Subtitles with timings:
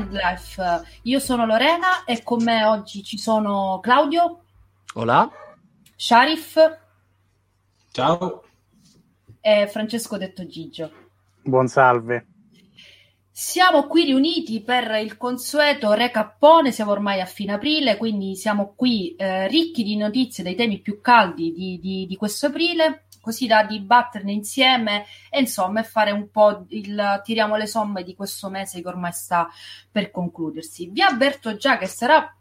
[0.00, 0.82] Wildlife.
[1.02, 4.44] Io sono Lorena e con me oggi ci sono Claudio.
[4.94, 5.30] Hola.
[5.94, 6.78] Sharif.
[7.92, 8.44] Ciao.
[9.40, 10.90] E Francesco detto Gigio.
[11.42, 12.26] Buon salve.
[13.30, 19.14] Siamo qui riuniti per il consueto recappone, siamo ormai a fine aprile, quindi siamo qui
[19.14, 23.64] eh, ricchi di notizie dei temi più caldi di, di, di questo aprile così da
[23.64, 28.88] dibatterne insieme e insomma fare un po' il tiriamo le somme di questo mese che
[28.88, 29.48] ormai sta
[29.90, 30.88] per concludersi.
[30.88, 32.34] Vi avverto già che sarà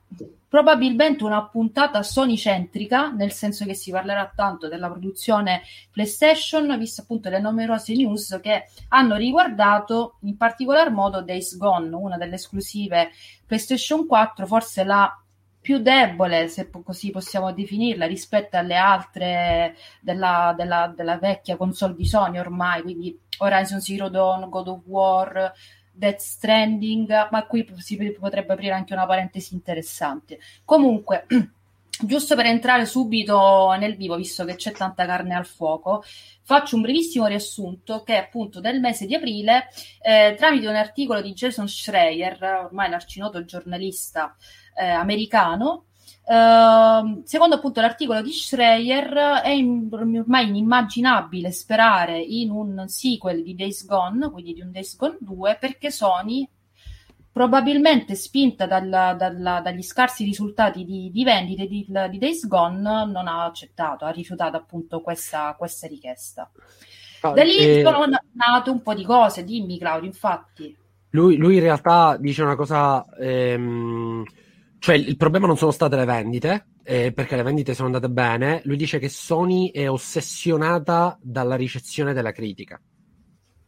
[0.49, 7.01] probabilmente una puntata Sony centrica, nel senso che si parlerà tanto della produzione PlayStation, visto
[7.01, 13.11] appunto le numerose news che hanno riguardato in particolar modo Days Gone, una delle esclusive
[13.45, 15.23] PlayStation 4, forse la
[15.61, 22.05] più debole, se così possiamo definirla, rispetto alle altre della, della, della vecchia console di
[22.05, 25.53] Sony ormai, quindi Horizon Zero Dawn, God of War,
[25.91, 30.39] Death Stranding, ma qui si potrebbe aprire anche una parentesi interessante.
[30.63, 31.25] Comunque,
[32.05, 36.03] giusto per entrare subito nel vivo, visto che c'è tanta carne al fuoco,
[36.43, 39.67] faccio un brevissimo riassunto che appunto del mese di aprile,
[40.01, 44.35] eh, tramite un articolo di Jason Schreier, ormai l'arcinoto giornalista
[44.79, 45.85] eh, americano.
[46.29, 53.55] Uh, secondo appunto l'articolo di Schreier è in, ormai inimmaginabile sperare in un sequel di
[53.55, 56.47] Days Gone, quindi di un Days Gone 2, perché Sony,
[57.31, 63.27] probabilmente spinta dalla, dalla, dagli scarsi risultati di, di vendite di, di, Days Gone, non
[63.27, 66.49] ha accettato, ha rifiutato appunto questa, questa richiesta.
[67.23, 67.81] Oh, da lì eh...
[67.83, 70.77] sono nate un po' di cose, dimmi Claudio, infatti.
[71.09, 73.03] Lui, lui in realtà dice una cosa...
[73.19, 74.23] Ehm
[74.79, 78.61] cioè, il problema non sono state le vendite, eh, perché le vendite sono andate bene.
[78.63, 82.81] Lui dice che Sony è ossessionata dalla ricezione della critica.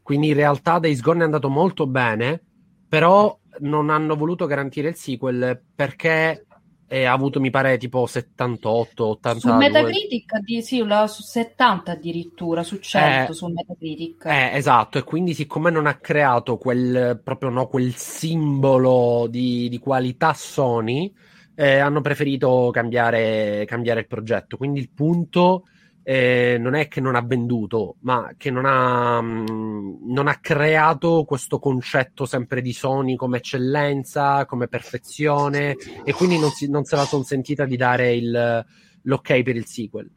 [0.01, 2.41] Quindi in realtà Days Gone è andato molto bene,
[2.88, 6.45] però non hanno voluto garantire il sequel perché
[6.94, 9.40] e ha avuto, mi pare, tipo 78, 80.
[9.40, 14.25] Su Metacritic, di, sì, la, su 70 addirittura, su 100 eh, su Metacritic.
[14.25, 19.79] Eh, esatto, e quindi siccome non ha creato quel, proprio, no, quel simbolo di, di
[19.79, 21.13] qualità Sony,
[21.56, 24.58] eh, hanno preferito cambiare, cambiare il progetto.
[24.58, 25.68] Quindi il punto
[26.13, 30.39] eh, non è che non ha venduto, ma che non ha, mh, mm, non ha
[30.41, 36.83] creato questo concetto sempre di Sony come eccellenza, come perfezione, e quindi non, si, non
[36.83, 38.66] se la sono sentita di dare il,
[39.03, 40.11] l'ok per il sequel.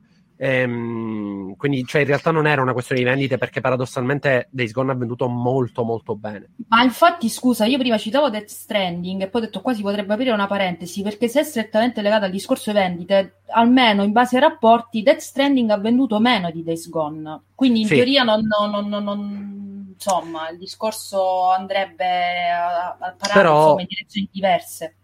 [0.44, 4.92] Ehm, quindi, cioè, in realtà non era una questione di vendite perché paradossalmente Days Gone
[4.92, 6.50] ha venduto molto, molto bene.
[6.68, 10.12] Ma infatti, scusa, io prima citavo Death Stranding e poi ho detto qua si potrebbe
[10.12, 14.42] aprire una parentesi perché se è strettamente legato al discorso vendite, almeno in base ai
[14.42, 17.40] rapporti, Death Stranding ha venduto meno di Days Gone.
[17.54, 17.94] Quindi in sì.
[17.94, 23.60] teoria non, non, non, non, insomma, il discorso andrebbe a, a parare Però...
[23.60, 24.96] insomma, in direzioni diverse.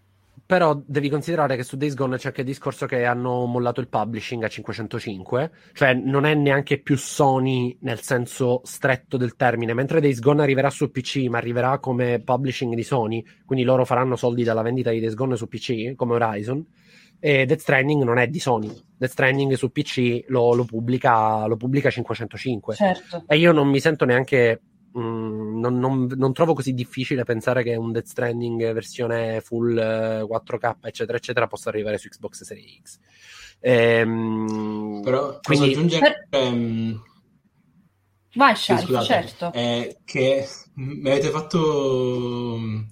[0.50, 3.86] Però devi considerare che su Days Gone c'è anche il discorso che hanno mollato il
[3.86, 10.00] publishing a 505, cioè non è neanche più Sony nel senso stretto del termine, mentre
[10.00, 14.42] Days Gone arriverà su PC, ma arriverà come publishing di Sony, quindi loro faranno soldi
[14.42, 16.66] dalla vendita di Days Gone su PC, come Horizon,
[17.20, 18.76] e Death Stranding non è di Sony.
[18.96, 22.74] Death Stranding su PC lo, lo, pubblica, lo pubblica 505.
[22.74, 23.24] Certo.
[23.28, 24.60] E io non mi sento neanche
[24.98, 30.76] Mm, non, non, non, trovo così difficile pensare che un Death Stranding versione full 4K,
[30.82, 32.98] eh, eccetera, eccetera, possa arrivare su Xbox Series X.
[33.60, 35.66] Ehm, Però quindi...
[35.66, 36.26] posso aggiungere...
[36.28, 36.42] Per...
[36.42, 37.02] Um...
[38.34, 39.52] Vai, Shari, certo.
[39.52, 42.82] Eh, che mi avete fatto mm,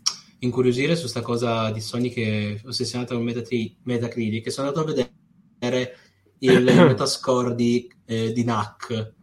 [0.40, 4.88] incuriosire su questa cosa di Sony che è ossessionata con Metatri- Metacritic, che sono andato
[4.88, 5.96] a vedere
[6.40, 9.16] il metascore di, eh, di NAC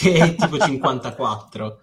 [0.00, 1.78] che è tipo 54.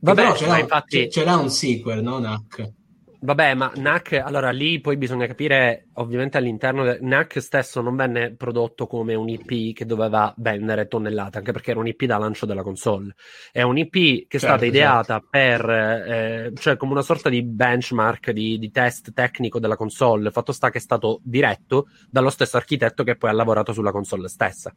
[0.00, 1.08] Vabbè, però c'era, infatti...
[1.08, 2.72] c'era un sequel, no, NAC?
[3.18, 8.34] Vabbè, ma NAC, allora lì poi bisogna capire, ovviamente all'interno del NAC stesso non venne
[8.34, 12.46] prodotto come un IP che doveva vendere tonnellate, anche perché era un IP da lancio
[12.46, 13.14] della console.
[13.50, 13.92] È un IP
[14.28, 15.28] che è certo, stata ideata certo.
[15.30, 20.30] per, eh, cioè come una sorta di benchmark, di, di, test tecnico della console.
[20.30, 24.28] Fatto sta che è stato diretto dallo stesso architetto che poi ha lavorato sulla console
[24.28, 24.72] stessa.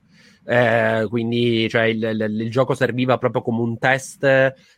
[0.50, 4.24] Eh, quindi, cioè, il, il, il, gioco serviva proprio come un test.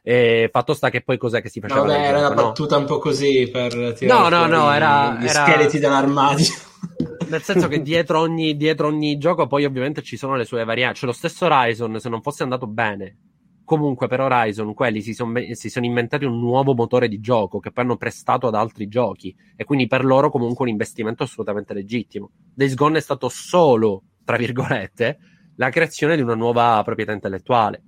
[0.04, 1.84] Eh, fatto sta che poi cos'è che si faceva?
[1.84, 2.82] Vabbè, era una battuta no?
[2.82, 5.46] un po' così per tirare no, no, no, era, gli era...
[5.46, 6.46] scheletri dell'armadio.
[7.30, 11.00] Nel senso che dietro ogni, dietro ogni gioco poi ovviamente ci sono le sue varianti.
[11.00, 13.20] Cioè lo stesso Horizon, se non fosse andato bene,
[13.64, 17.72] comunque per Horizon quelli si, son, si sono inventati un nuovo motore di gioco che
[17.72, 22.32] poi hanno prestato ad altri giochi e quindi per loro comunque un investimento assolutamente legittimo.
[22.54, 25.18] Days Gone è stato solo, tra virgolette,
[25.62, 27.84] la creazione di una nuova proprietà intellettuale.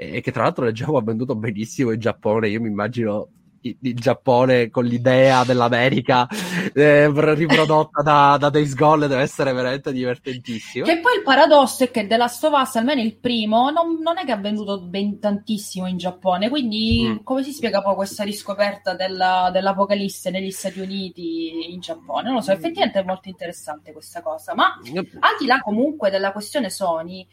[0.00, 2.48] e che tra l'altro leggevo ha venduto benissimo in Giappone.
[2.48, 6.26] Io mi immagino il Giappone con l'idea dell'America
[6.72, 10.84] eh, riprodotta da, da Days Gone deve essere veramente divertentissimo.
[10.84, 14.18] Che poi il paradosso è che The Last of Us, almeno il primo, non, non
[14.18, 17.16] è che ha venduto ben tantissimo in Giappone, quindi mm.
[17.24, 22.24] come si spiega poi questa riscoperta della, dell'apocalisse negli Stati Uniti in Giappone?
[22.24, 26.32] Non lo so, effettivamente è molto interessante questa cosa, ma al di là comunque della
[26.32, 27.26] questione Sony,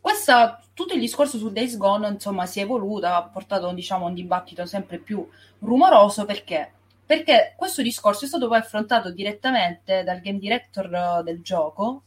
[0.00, 4.14] questa, tutto il discorso su Days Gone insomma, si è evoluto, ha portato diciamo, un
[4.14, 5.26] dibattito sempre più
[5.58, 6.72] rumoroso perché?
[7.04, 12.02] Perché questo discorso è stato poi affrontato direttamente dal game director eh, del gioco,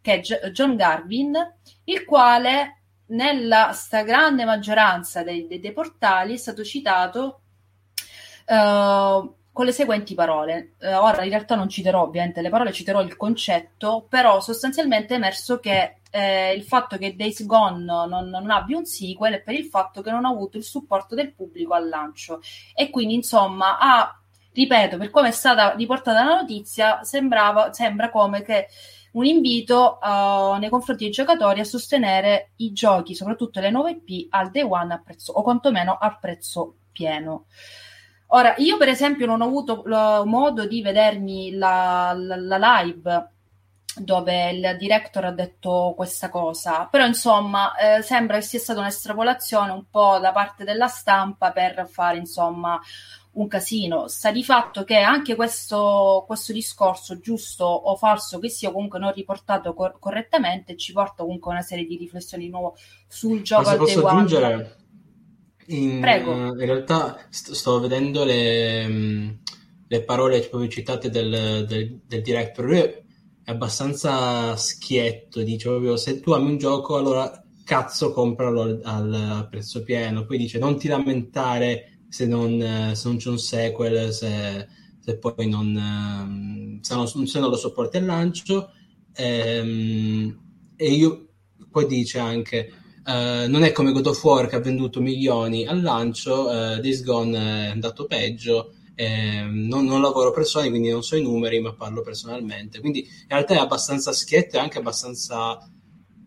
[0.00, 1.36] che è G- John Garvin,
[1.84, 7.40] il quale nella stragrande maggioranza dei, dei, dei, portali è stato citato
[8.46, 10.74] uh, con le seguenti parole.
[10.80, 15.16] Uh, ora in realtà non citerò ovviamente le parole, citerò il concetto, però sostanzialmente è
[15.16, 19.54] emerso che eh, il fatto che Days Gone non, non, abbia un sequel è per
[19.54, 22.40] il fatto che non ha avuto il supporto del pubblico al lancio
[22.74, 24.20] e quindi insomma ha,
[24.52, 28.66] ripeto, per come è stata riportata la notizia sembrava, sembra come che
[29.12, 34.26] un invito uh, nei confronti dei giocatori a sostenere i giochi, soprattutto le nuove IP,
[34.30, 37.46] al day one a prezzo, o quantomeno al prezzo pieno.
[38.32, 43.30] Ora, io per esempio non ho avuto uh, modo di vedermi la, la, la live
[44.02, 49.70] dove il director ha detto questa cosa, però insomma eh, sembra che sia stata un'estrapolazione
[49.70, 52.80] un po' da parte della stampa per fare insomma
[53.32, 54.08] un casino.
[54.08, 59.12] Sta di fatto che anche questo, questo discorso, giusto o falso che sia, comunque non
[59.12, 62.76] riportato cor- correttamente, ci porta comunque a una serie di riflessioni di nuovo
[63.06, 64.76] sul gioco Ma se posso aggiungere,
[65.66, 66.32] in, Prego.
[66.32, 69.38] in realtà st- sto vedendo le,
[69.86, 72.64] le parole proprio citate del, del, del director.
[72.64, 73.08] Lui
[73.50, 79.82] abbastanza schietto, dice proprio se tu ami un gioco allora cazzo compralo al, al prezzo
[79.82, 84.66] pieno, poi dice non ti lamentare se non, se non c'è un sequel, se,
[84.98, 88.72] se poi non, ehm, se non, se non lo sopporti al lancio.
[89.14, 90.38] Ehm,
[90.76, 91.28] e io
[91.70, 92.72] poi dice anche
[93.02, 97.02] Uh, non è come God of War che ha venduto milioni al lancio, uh, Days
[97.02, 101.58] Gone è andato peggio eh, non, non, lavoro per Sony, quindi non so i numeri,
[101.58, 102.80] ma parlo personalmente.
[102.80, 105.58] Quindi in realtà è abbastanza schietto e anche abbastanza,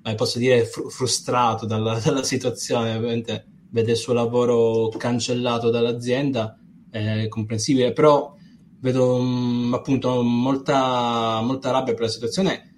[0.03, 2.95] eh, posso dire, fr- frustrato dalla, dalla, situazione.
[2.95, 6.57] Ovviamente vede il suo lavoro cancellato dall'azienda,
[6.89, 8.33] è comprensibile, però
[8.79, 12.73] vedo um, appunto molta, molta rabbia per la situazione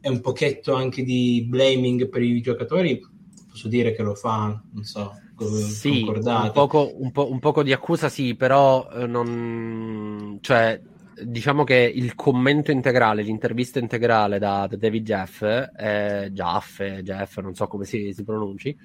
[0.00, 3.00] e un pochetto anche di blaming per i giocatori.
[3.48, 7.72] Posso dire che lo fa, non so, sì, un poco, un, po', un poco, di
[7.72, 10.38] accusa sì, però eh, non...
[10.40, 10.80] Cioè,
[11.20, 17.54] diciamo che il commento integrale, l'intervista integrale da, da David Jeff, eh, Jaff, Jeff, non
[17.54, 18.76] so come si, si pronunci,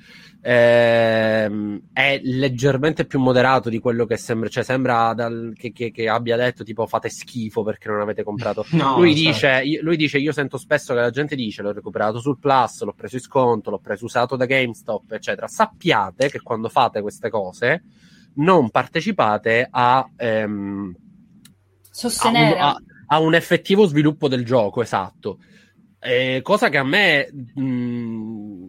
[0.41, 6.09] eh, è leggermente più moderato di quello che sembra, cioè sembra dal, che, che, che,
[6.09, 8.65] abbia detto tipo fate schifo perché non avete comprato.
[8.77, 12.37] No, lui, dice, lui dice, io sento spesso che la gente dice l'ho recuperato sul
[12.37, 15.47] Plus, l'ho preso in sconto, l'ho preso usato da GameStop, eccetera.
[15.47, 17.83] Sappiate che quando fate queste cose
[18.35, 20.07] non partecipate a...
[20.15, 20.95] Ehm,
[21.97, 22.75] sostenere a un,
[23.07, 25.39] a, a un, effettivo sviluppo del gioco, esatto.
[25.99, 28.67] Eh, cosa che a me mh,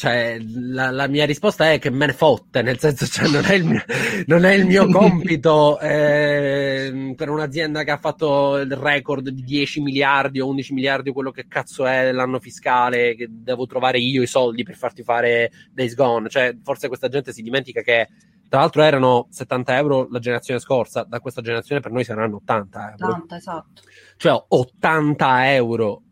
[0.00, 3.52] cioè, la, la, mia risposta è che me ne fotte, nel senso, cioè, non, è
[3.52, 3.84] il mio,
[4.28, 9.82] non è il mio compito eh, per un'azienda che ha fatto il record di 10
[9.82, 14.26] miliardi o 11 miliardi, quello che cazzo è l'anno fiscale, che devo trovare io i
[14.26, 16.30] soldi per farti fare Days Gone.
[16.30, 18.08] Cioè, forse questa gente si dimentica che
[18.50, 22.90] tra l'altro erano 70 euro la generazione scorsa, da questa generazione per noi saranno 80
[22.90, 23.06] euro.
[23.06, 23.82] 80, esatto.
[24.16, 26.02] Cioè 80 euro.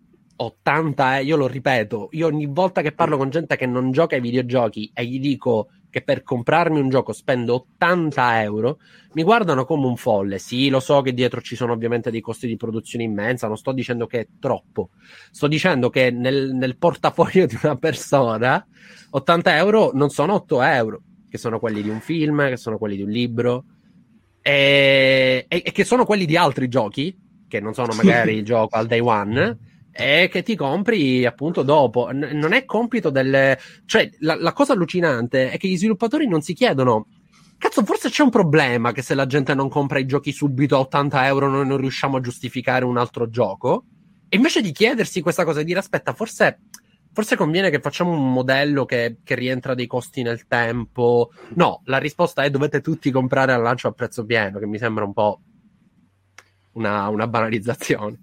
[0.41, 4.21] 80 io lo ripeto, io ogni volta che parlo con gente che non gioca ai
[4.21, 8.79] videogiochi e gli dico che per comprarmi un gioco spendo 80 euro,
[9.15, 10.39] mi guardano come un folle.
[10.39, 13.73] Sì, lo so che dietro ci sono ovviamente dei costi di produzione immensa, non sto
[13.73, 14.91] dicendo che è troppo,
[15.33, 18.65] sto dicendo che nel, nel portafoglio di una persona
[19.11, 22.97] 80 euro non sono 8 euro che sono quelli di un film, che sono quelli
[22.97, 23.65] di un libro,
[24.41, 27.17] e, e, e che sono quelli di altri giochi,
[27.49, 29.59] che non sono magari il gioco al day one,
[29.93, 32.11] e che ti compri appunto dopo.
[32.13, 33.57] N- non è compito del...
[33.85, 37.07] Cioè, la, la cosa allucinante è che gli sviluppatori non si chiedono
[37.59, 40.81] Cazzo, forse c'è un problema che se la gente non compra i giochi subito a
[40.81, 43.85] 80 euro noi non riusciamo a giustificare un altro gioco.
[44.29, 46.61] E invece di chiedersi questa cosa e dire aspetta, forse
[47.19, 51.33] forse conviene che facciamo un modello che, che, rientra dei costi nel tempo.
[51.55, 55.03] No, la risposta è dovete tutti comprare al lancio a prezzo pieno, che mi sembra
[55.03, 55.41] un po'
[56.75, 58.21] una, una banalizzazione.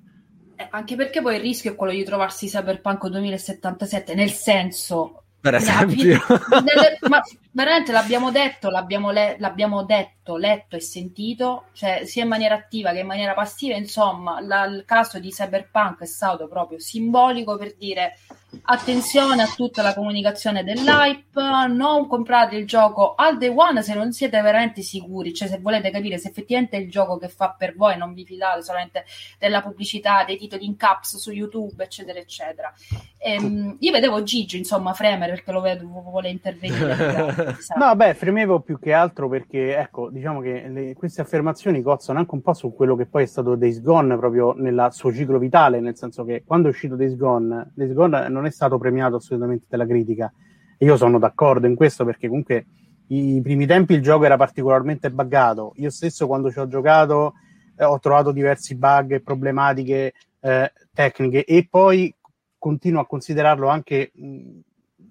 [0.55, 5.55] Eh, anche perché poi il rischio è quello di trovarsi Cyberpunk 2077, nel senso, per
[5.55, 6.17] esempio.
[6.63, 7.21] Nelle, ma
[7.55, 12.91] veramente l'abbiamo detto, l'abbiamo, le, l'abbiamo, detto, letto e sentito, cioè sia in maniera attiva
[12.91, 17.75] che in maniera passiva, insomma, la, il caso di Cyberpunk è stato proprio simbolico per
[17.77, 18.17] dire
[18.63, 24.11] attenzione a tutta la comunicazione dell'hype, non comprate il gioco al day one se non
[24.11, 27.75] siete veramente sicuri, cioè se volete capire se effettivamente è il gioco che fa per
[27.75, 29.05] voi, non vi fidate solamente
[29.39, 32.73] della pubblicità, dei titoli in caps su YouTube, eccetera, eccetera.
[33.17, 37.44] Ehm, io vedevo Gigi, insomma, fremere perché lo vedo, vuole intervenire.
[37.77, 42.33] No, beh, fremevo più che altro perché, ecco, diciamo che le, queste affermazioni cozzano anche
[42.35, 45.79] un po' su quello che poi è stato Days Gone proprio nel suo ciclo vitale,
[45.79, 49.65] nel senso che quando è uscito Days Gone, Days Gone non è stato premiato assolutamente
[49.69, 50.31] dalla critica.
[50.77, 52.65] E io sono d'accordo in questo perché comunque
[53.07, 55.73] i primi tempi il gioco era particolarmente buggato.
[55.77, 57.33] Io stesso quando ci ho giocato
[57.77, 62.13] eh, ho trovato diversi bug e problematiche eh, tecniche e poi
[62.57, 64.59] continuo a considerarlo anche mh,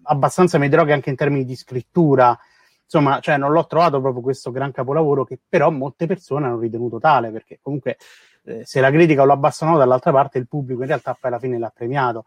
[0.04, 2.38] abbastanza mediocre anche in termini di scrittura.
[2.82, 6.99] Insomma, cioè non l'ho trovato proprio questo gran capolavoro che però molte persone hanno ritenuto
[6.99, 7.96] tale perché comunque
[8.44, 11.58] eh, se la critica lo abbassano dall'altra parte il pubblico in realtà poi alla fine
[11.58, 12.25] l'ha premiato.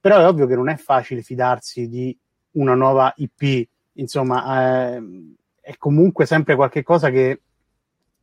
[0.00, 2.16] Però è ovvio che non è facile fidarsi di
[2.52, 5.02] una nuova IP, insomma, eh,
[5.60, 7.40] è comunque sempre qualcosa che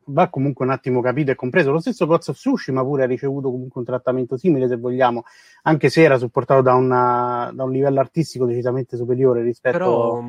[0.06, 1.72] va comunque un attimo capito e compreso.
[1.72, 5.24] Lo stesso Ghost of Tsushima pure ha ricevuto comunque un trattamento simile, se vogliamo,
[5.64, 9.78] anche se era supportato da, una, da un livello artistico decisamente superiore rispetto...
[9.78, 10.24] Però,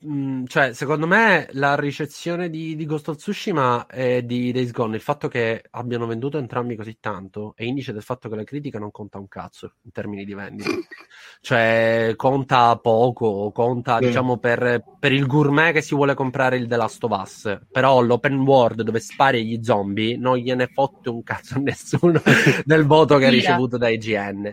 [0.00, 4.70] mh, mm, cioè, secondo me la ricezione di, di, Ghost of Tsushima e di Days
[4.70, 8.44] Gone, il fatto che abbiano venduto entrambi così tanto, è indice del fatto che la
[8.44, 10.70] critica non conta un cazzo in termini di vendita.
[11.40, 14.06] cioè, conta poco, conta, sì.
[14.06, 17.60] diciamo, per, per il gourmet che si vuole comprare il The Last of Us.
[17.70, 22.20] Però l'open world dove spari agli zombie non gliene fotte un cazzo a nessuno
[22.64, 24.52] del voto che ha ricevuto da IGN.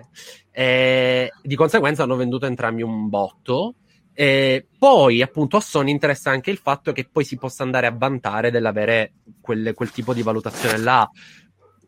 [0.52, 3.76] E di conseguenza hanno venduto entrambi un botto.
[4.14, 7.96] E poi, appunto, a Sony interessa anche il fatto che poi si possa andare a
[7.96, 11.10] vantare dell'avere quel, quel tipo di valutazione là.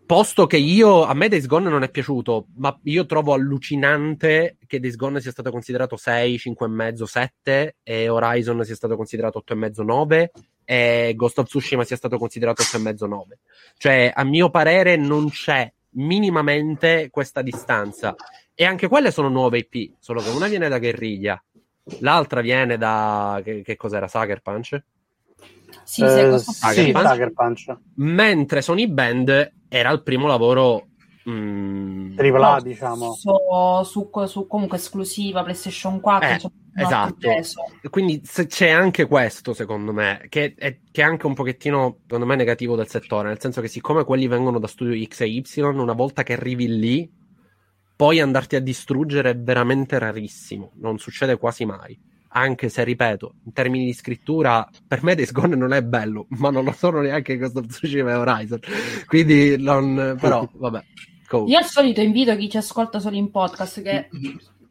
[0.06, 4.82] Posto che io, a me Days Gone non è piaciuto, ma io trovo allucinante che
[4.82, 10.32] Days Gone sia stato considerato 6, 5,5, 7 e Horizon sia stato considerato 8,5, 9
[10.66, 13.40] e Ghost of Tsushima sia stato considerato 8,5 9.
[13.78, 18.13] Cioè, a mio parere, non c'è minimamente questa distanza.
[18.54, 21.42] E anche quelle sono nuove IP, solo che una viene da Guerriglia,
[22.00, 23.42] l'altra viene da.
[23.44, 24.08] Che, che cos'era?
[24.08, 24.84] Sucker Punch?
[25.84, 27.78] Sì, eh, sì, Sucker Punch.
[27.96, 30.88] Mentre Sony Band era il primo lavoro
[31.30, 33.14] Mm, AAA, no, diciamo.
[33.14, 33.32] Su,
[33.84, 36.28] su, su, comunque esclusiva PlayStation 4.
[36.28, 37.30] Eh, esatto.
[37.90, 42.36] Quindi c'è anche questo, secondo me, che è, che è, anche un pochettino, secondo me,
[42.36, 45.94] negativo del settore, nel senso che siccome quelli vengono da studio X e Y, una
[45.94, 47.12] volta che arrivi lì,
[48.01, 51.96] poi andarti a distruggere è veramente rarissimo, non succede quasi mai.
[52.29, 56.50] Anche se, ripeto, in termini di scrittura, per me Days Gone non è bello, ma
[56.50, 58.58] non lo sono neanche Ghost of Tsushima Horizon.
[59.05, 60.84] Quindi, non, però, vabbè.
[61.27, 61.48] Cool.
[61.48, 64.10] Io al solito invito chi ci ascolta solo in podcast che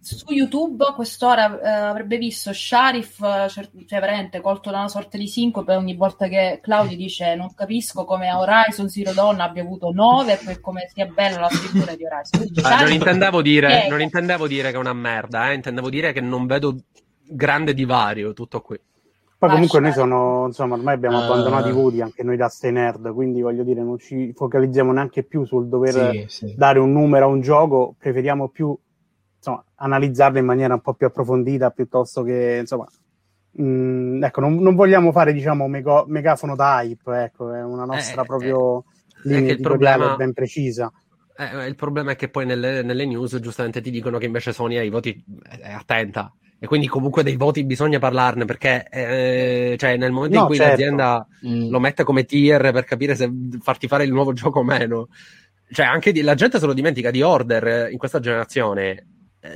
[0.02, 5.19] su YouTube a quest'ora eh, avrebbe visto Sharif, eh, cioè veramente colto da una sorta
[5.19, 9.62] di sincope ogni volta che Claudio dice non capisco come a Horizon Zero Dawn abbia
[9.62, 12.49] avuto 9 e poi come sia bella la scrittura di Horizon.
[12.64, 16.21] Ah, non, intendevo dire, non intendevo dire che è una merda, eh, intendevo dire che
[16.21, 16.76] non vedo
[17.23, 18.80] grande divario, tutto qui.
[19.40, 22.73] Poi comunque noi sono, insomma, ormai abbiamo uh, abbandonato i voti anche noi da Stay
[22.73, 26.54] Nerd, quindi voglio dire, non ci focalizziamo neanche più sul dover sì, sì.
[26.54, 28.76] dare un numero a un gioco, preferiamo più
[29.40, 32.87] insomma, analizzarlo in maniera un po' più approfondita piuttosto che, insomma,
[33.52, 37.85] mh, mm, ecco, non, non, vogliamo fare, diciamo, mego, megafono da hype, ecco, è una
[37.85, 38.85] nostra eh, proprio
[39.25, 40.14] eh, linea problema...
[40.16, 40.92] ben precisa.
[41.37, 44.76] Eh, il problema è che poi nelle, nelle, news giustamente ti dicono che invece Sony
[44.76, 50.12] ai voti è attenta e quindi comunque dei voti bisogna parlarne perché eh, cioè nel
[50.12, 50.73] momento no, in cui certo.
[50.73, 51.70] l'azienda mm.
[51.70, 53.30] lo mette come tier per capire se
[53.62, 55.09] farti fare il nuovo gioco o meno
[55.73, 59.06] cioè anche di, la gente se lo dimentica di Order in questa generazione eh,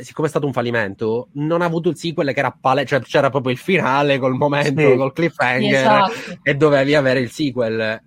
[0.01, 3.29] siccome è stato un fallimento non ha avuto il sequel che era pale cioè c'era
[3.29, 4.97] proprio il finale col momento sì.
[4.97, 6.39] col cliffhanger esatto.
[6.43, 8.01] e dovevi avere il sequel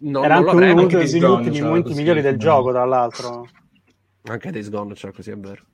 [0.00, 3.48] non, era non anche uno degli ultimi cioè, momenti migliori del gioco tra l'altro
[4.22, 5.64] anche Days Gone cioè così è vero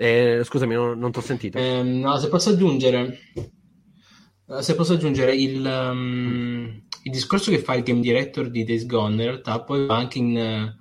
[0.00, 1.58] eh, scusami, non, non ti ho sentito.
[1.58, 7.74] Eh, no, se posso aggiungere, eh, se posso aggiungere il, um, il, discorso che fa
[7.74, 10.77] il game director di Days Gone, in realtà poi va anche in uh,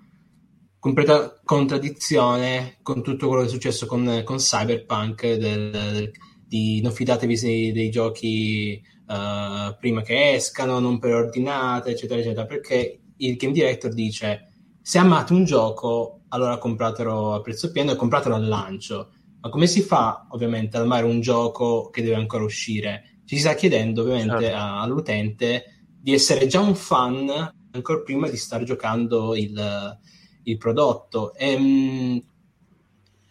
[0.79, 6.11] completa contraddizione con tutto quello che è successo con, con Cyberpunk, del, del,
[6.45, 12.99] di non fidatevi dei, dei giochi uh, prima che escano, non preordinate, eccetera, eccetera, perché
[13.17, 14.47] il game director dice
[14.81, 19.11] se amate un gioco allora compratelo a prezzo pieno e compratelo al lancio.
[19.41, 23.19] ma come si fa ovviamente ad amare un gioco che deve ancora uscire?
[23.25, 24.57] Ci si sta chiedendo ovviamente certo.
[24.57, 29.99] all'utente di essere già un fan ancora prima di stare giocando il,
[30.47, 31.33] il prodotto.
[31.33, 32.23] E, ehm,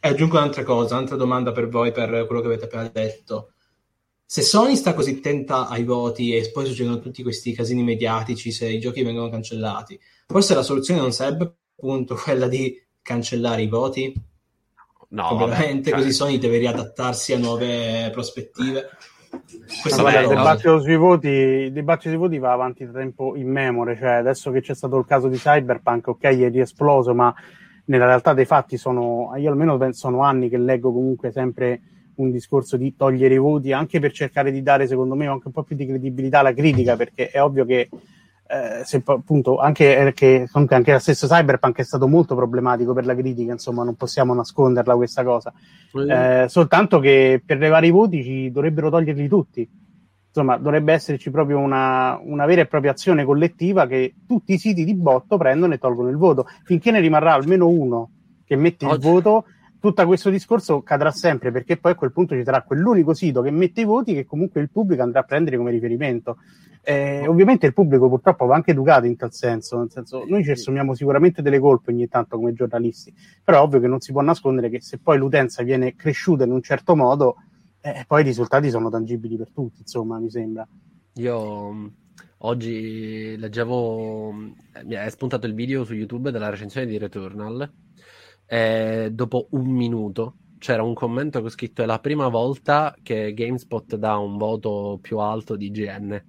[0.01, 3.53] e aggiungo un'altra cosa, un'altra domanda per voi, per quello che avete appena detto.
[4.25, 8.69] Se Sony sta così attenta ai voti e poi succedono tutti questi casini mediatici se
[8.69, 14.13] i giochi vengono cancellati, forse la soluzione non sarebbe appunto quella di cancellare i voti?
[15.09, 15.99] No, ovviamente cioè...
[15.99, 18.91] così Sony deve riadattarsi a nuove prospettive.
[19.97, 24.13] Vabbè, il, dibattito sui voti, il dibattito sui voti va avanti da tempo immemore, cioè
[24.13, 27.35] adesso che c'è stato il caso di Cyberpunk, ok, è riesploso, ma
[27.87, 31.81] nella realtà dei fatti sono, io almeno penso, sono anni che leggo comunque sempre
[32.17, 35.53] un discorso di togliere i voti, anche per cercare di dare, secondo me, anche un
[35.53, 37.89] po' più di credibilità alla critica, perché è ovvio che
[38.49, 43.05] eh, se, appunto anche, che, comunque anche lo stesso Cyberpunk è stato molto problematico per
[43.05, 45.53] la critica, insomma, non possiamo nasconderla questa cosa.
[45.93, 49.69] Eh, soltanto che per levare i voti ci dovrebbero toglierli tutti.
[50.29, 54.85] Insomma, dovrebbe esserci proprio una, una, vera e propria azione collettiva che tutti i siti
[54.85, 56.47] di botto prendono e tolgono il voto.
[56.65, 58.11] Finché ne rimarrà almeno uno
[58.45, 58.95] che mette Oggi.
[58.95, 59.47] il voto,
[59.87, 63.53] tutto questo discorso cadrà sempre perché poi a quel punto ci sarà quell'unico sito che
[63.53, 66.39] mette i voti che comunque il pubblico andrà a prendere come riferimento.
[66.83, 70.51] Eh, ovviamente il pubblico purtroppo va anche educato in tal senso, nel senso noi ci
[70.51, 73.13] assumiamo sicuramente delle colpe ogni tanto come giornalisti,
[73.45, 76.53] però è ovvio che non si può nascondere che se poi l'utenza viene cresciuta in
[76.53, 77.37] un certo modo,
[77.81, 80.67] eh, poi i risultati sono tangibili per tutti, insomma, mi sembra.
[81.15, 81.87] Io mm,
[82.39, 84.51] oggi leggevo, mm,
[84.85, 87.69] mi è spuntato il video su YouTube della recensione di Returnal
[88.47, 93.35] e dopo un minuto c'era un commento che ho scritto è la prima volta che
[93.35, 96.25] GameSpot dà un voto più alto di IGN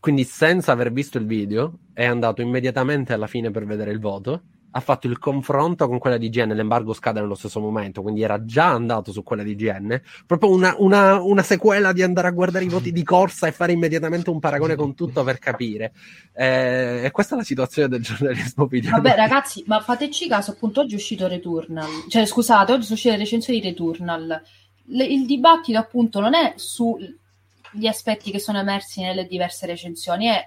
[0.00, 4.42] quindi senza aver visto il video è andato immediatamente alla fine per vedere il voto
[4.76, 8.44] ha fatto il confronto con quella di IGN, l'embargo scade nello stesso momento, quindi era
[8.44, 12.66] già andato su quella di IGN, proprio una, una, una, sequela di andare a guardare
[12.66, 15.94] i voti di corsa e fare immediatamente un paragone con tutto per capire.
[16.34, 18.90] Eh, e questa è la situazione del giornalismo video.
[18.90, 23.14] Vabbè ragazzi, ma fateci caso, appunto oggi è uscito Returnal, cioè scusate, oggi sono uscite
[23.14, 24.42] le recensioni di Returnal.
[24.88, 30.46] Le, il dibattito appunto non è sugli aspetti che sono emersi nelle diverse recensioni, è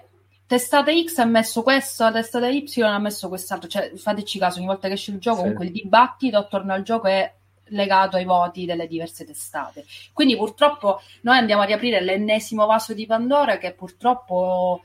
[0.50, 3.68] testata X ha messo questo, testata Y ha messo quest'altro.
[3.68, 5.42] Cioè, fateci caso, ogni volta che esce il gioco, sì.
[5.42, 7.32] comunque il dibattito attorno al gioco è
[7.66, 9.84] legato ai voti delle diverse testate.
[10.12, 14.82] Quindi purtroppo noi andiamo a riaprire l'ennesimo vaso di Pandora che purtroppo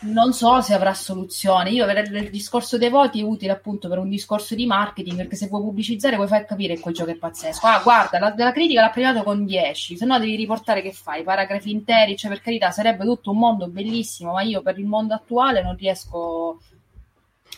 [0.00, 1.70] non so se avrà soluzione.
[1.70, 5.48] Io il discorso dei voti è utile appunto per un discorso di marketing, perché se
[5.48, 7.66] vuoi pubblicizzare vuoi far capire che quel gioco è pazzesco.
[7.66, 11.22] Ah, guarda, la, la critica l'ha premiato con 10, se no devi riportare che fai,
[11.22, 15.14] paragrafi interi, cioè per carità sarebbe tutto un mondo bellissimo, ma io per il mondo
[15.14, 16.60] attuale non riesco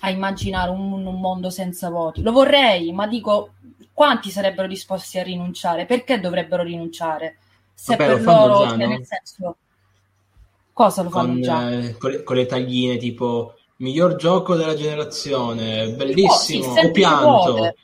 [0.01, 2.22] a immaginare un, un mondo senza voti.
[2.22, 3.55] Lo vorrei, ma dico
[3.92, 5.87] quanti sarebbero disposti a rinunciare?
[5.87, 7.38] Perché dovrebbero rinunciare?
[7.75, 9.57] Se Vabbè, per loro, cioè, nel senso
[10.76, 11.70] Cosa lo fanno con, già?
[11.70, 16.90] Eh, con, le, con, le, tagline tipo miglior gioco della generazione, bellissimo, oh, sì, ho
[16.90, 17.74] pianto.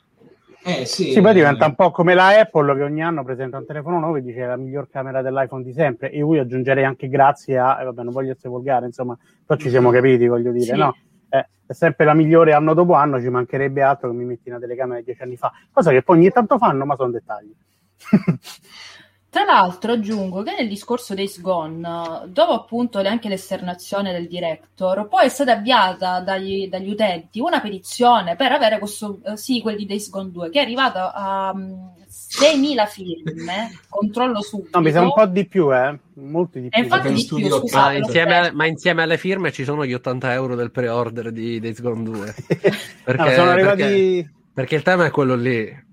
[0.63, 1.11] Eh, sì.
[1.11, 4.17] sì, poi diventa un po' come la Apple che ogni anno presenta un telefono nuovo
[4.17, 6.11] e dice la miglior camera dell'iPhone di sempre.
[6.11, 9.71] E io aggiungerei anche grazie a, eh, vabbè, non voglio essere volgare, insomma, però ci
[9.71, 10.77] siamo capiti, voglio dire, sì.
[10.77, 10.95] no?
[11.29, 14.59] Eh, è sempre la migliore anno dopo anno, ci mancherebbe altro che mi metti una
[14.59, 17.55] telecamera di dieci anni fa, cosa che poi ogni tanto fanno, ma sono dettagli.
[19.33, 21.81] Tra l'altro aggiungo che nel discorso Days Gone,
[22.27, 28.35] dopo appunto anche l'esternazione del director, poi è stata avviata dagli, dagli utenti una petizione
[28.35, 31.73] per avere questo uh, sequel di Days Gone 2 che è arrivata a um, mm,
[32.07, 34.77] 6.000 firme, controllo subito.
[34.77, 35.97] No, mi sa un po' di più, eh?
[36.13, 36.83] Molti di più.
[36.83, 40.31] Infatti di più, scusate, ma, insieme a, ma, insieme alle firme ci sono gli 80
[40.31, 42.35] euro del pre-order di Days Gone 2.
[43.03, 43.81] perché, no, sono arrivati...
[43.81, 45.91] perché, perché il tema è quello lì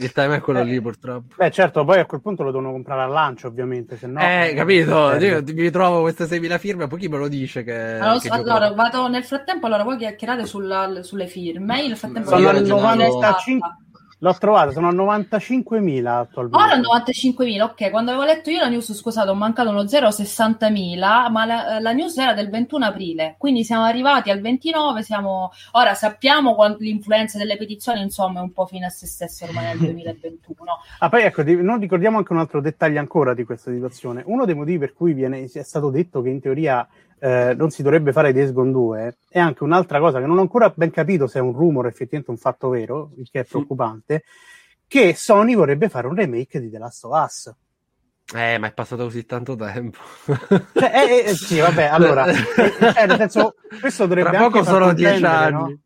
[0.00, 1.34] il time è quello eh, lì, purtroppo.
[1.36, 3.96] Beh, certo, poi a quel punto lo devono comprare al lancio, ovviamente.
[3.96, 5.12] Se no, eh, capito?
[5.12, 5.26] Eh.
[5.26, 7.98] Io mi trovo queste 6.000 firme, poi chi me lo dice che.
[7.98, 11.86] Allora, che allora vado nel frattempo, allora voi chiacchierate sulla, sulle firme.
[11.86, 13.76] Nel frattempo, sono al 95.
[14.20, 16.56] L'ho trovato, sono a 95.000 attualmente.
[16.56, 17.90] Ora 95.000, ok.
[17.90, 22.16] Quando avevo letto io la news, scusate, ho mancato uno 0,60.000, ma la, la, news
[22.18, 25.52] era del 21 aprile, quindi siamo arrivati al 29, siamo...
[25.72, 29.66] Ora sappiamo quanto l'influenza delle petizioni, insomma, è un po' fine a se stesso ormai
[29.66, 30.72] nel 2021.
[30.98, 34.24] ah, poi ecco, non ricordiamo anche un altro dettaglio ancora di questa situazione.
[34.26, 36.86] Uno dei motivi per cui viene, è stato detto che in teoria
[37.20, 40.40] eh, non si dovrebbe fare Days Gone 2 è anche un'altra cosa che non ho
[40.40, 44.24] ancora ben capito se è un rumore effettivamente un fatto vero, il che è preoccupante,
[44.86, 47.54] che Sony vorrebbe fare un remake di The Last of Us.
[48.34, 49.98] Eh, ma è passato così tanto tempo.
[50.26, 52.34] Cioè, eh, eh, sì, vabbè, allora, eh,
[52.92, 55.52] cioè, nel senso, questo dovrebbe Tra poco sono dieci anni.
[55.52, 55.78] No?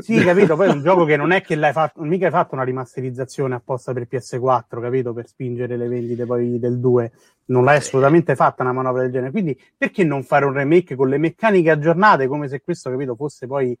[0.00, 2.54] Sì, capito, poi è un gioco che non è che l'hai fatto, mica hai fatto
[2.54, 7.12] una rimasterizzazione apposta per PS4, capito, per spingere le vendite poi del 2.
[7.46, 9.30] Non l'hai assolutamente fatta una manovra del genere.
[9.30, 13.46] Quindi perché non fare un remake con le meccaniche aggiornate come se questo, capito, fosse
[13.46, 13.76] poi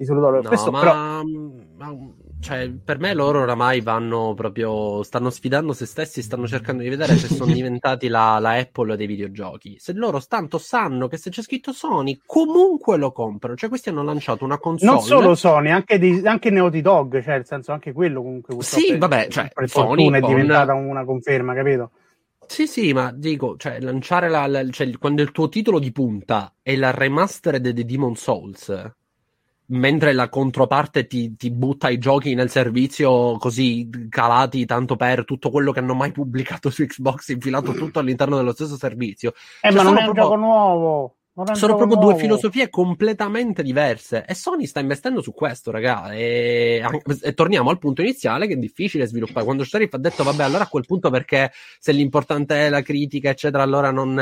[0.00, 0.94] No, Questo, ma, però...
[0.94, 1.98] ma
[2.40, 5.02] cioè, per me loro oramai vanno proprio.
[5.02, 9.08] stanno sfidando se stessi, stanno cercando di vedere se sono diventati la, la, Apple dei
[9.08, 9.76] videogiochi.
[9.80, 13.56] Se loro tanto sanno che se c'è scritto Sony, comunque lo comprano.
[13.56, 14.92] Cioè, questi hanno lanciato una console.
[14.92, 18.54] Non solo Sony, anche, di, anche Naughty Dog, cioè, nel senso, anche quello comunque.
[18.60, 21.90] Sì, vabbè, cioè, per Sony è diventata una conferma, capito?
[22.46, 26.54] Sì, sì, ma dico, cioè, lanciare la, la cioè, quando il tuo titolo di punta
[26.62, 28.96] è la remastered di Demon Souls
[29.68, 35.50] mentre la controparte ti, ti, butta i giochi nel servizio così calati tanto per tutto
[35.50, 39.32] quello che hanno mai pubblicato su Xbox, infilato tutto all'interno dello stesso servizio.
[39.60, 40.22] Eh, cioè, ma non è un proprio...
[40.24, 41.12] gioco nuovo.
[41.52, 42.10] Sono proprio nuovo.
[42.10, 46.10] due filosofie completamente diverse e Sony sta investendo su questo, raga.
[46.10, 46.82] E,
[47.22, 49.44] e torniamo al punto iniziale che è difficile sviluppare.
[49.44, 53.30] Quando Sheriff ha detto, vabbè, allora a quel punto perché se l'importante è la critica,
[53.30, 54.14] eccetera, allora non,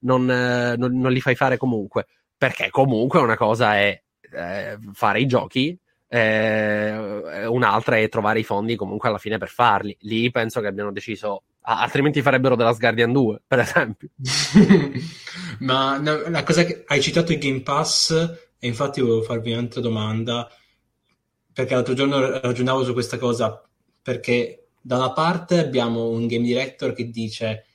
[0.00, 2.06] non, non, non li fai fare comunque.
[2.36, 4.00] Perché comunque una cosa è
[4.32, 5.76] eh, fare i giochi,
[6.08, 9.96] eh, un'altra è trovare i fondi comunque alla fine per farli.
[10.00, 14.08] Lì penso che abbiano deciso, altrimenti farebbero della Guardian 2, per esempio.
[15.60, 18.10] Ma no, la cosa che hai citato il Game Pass,
[18.58, 20.50] e infatti volevo farvi un'altra domanda,
[21.52, 23.62] perché l'altro giorno ragionavo su questa cosa,
[24.02, 27.66] perché da una parte abbiamo un game director che dice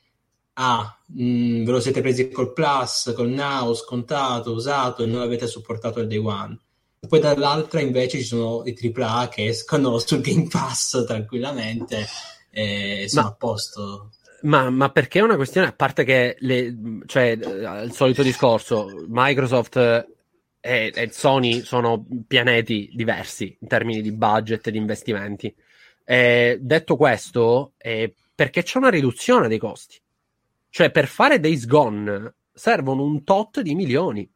[0.53, 5.47] ah, mm, ve lo siete presi col Plus, col Now, scontato, usato e non l'avete
[5.47, 6.59] supportato al day one.
[7.07, 12.05] Poi dall'altra invece ci sono i AAA che escono sul Game Pass tranquillamente
[12.49, 14.09] e sono ma, a posto.
[14.41, 17.37] Ma, ma, perché è una questione, a parte che le, cioè,
[17.83, 24.71] il solito discorso, Microsoft e, e, Sony sono pianeti diversi in termini di budget e
[24.71, 25.53] di investimenti.
[26.03, 29.99] E detto questo, è perché c'è una riduzione dei costi.
[30.75, 34.29] Cioè, per fare Days Gone servono un tot di milioni.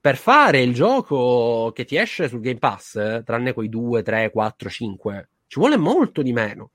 [0.00, 4.70] Per fare il gioco che ti esce sul Game Pass, tranne quei 2, 3, 4,
[4.70, 6.70] 5, ci vuole molto di meno.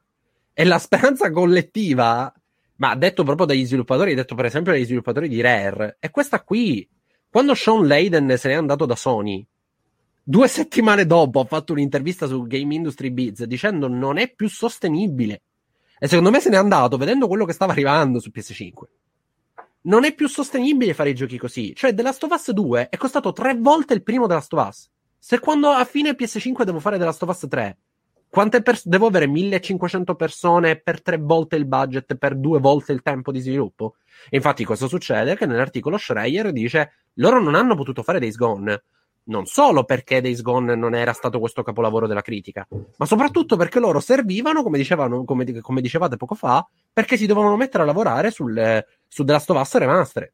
[0.53, 2.31] E la speranza collettiva,
[2.75, 6.87] ma detto proprio dagli sviluppatori, detto per esempio dagli sviluppatori di Rare, è questa qui.
[7.31, 9.43] Quando Sean Layden se n'è andato da Sony,
[10.21, 15.41] due settimane dopo ha fatto un'intervista su Game Industry Biz dicendo non è più sostenibile.
[15.99, 18.71] E secondo me se n'è andato vedendo quello che stava arrivando su PS5
[19.81, 21.73] non è più sostenibile fare i giochi così.
[21.73, 24.67] Cioè, The Last of Us 2 è costato tre volte il primo The Last of
[24.67, 24.89] Us.
[25.17, 27.77] Se quando a fine PS5 devo fare The Last of Us 3,
[28.29, 33.01] quante pers- devo avere 1500 persone per tre volte il budget, per due volte il
[33.01, 33.95] tempo di sviluppo?
[34.31, 35.35] Infatti cosa succede?
[35.35, 38.83] Che nell'articolo Schreier dice loro non hanno potuto fare Days Gone
[39.25, 43.79] non solo perché Days Gone non era stato questo capolavoro della critica, ma soprattutto perché
[43.79, 48.32] loro servivano, come, dicevano, come, come dicevate poco fa, perché si dovevano mettere a lavorare
[48.32, 50.34] sul, su The Last of Us Remastered.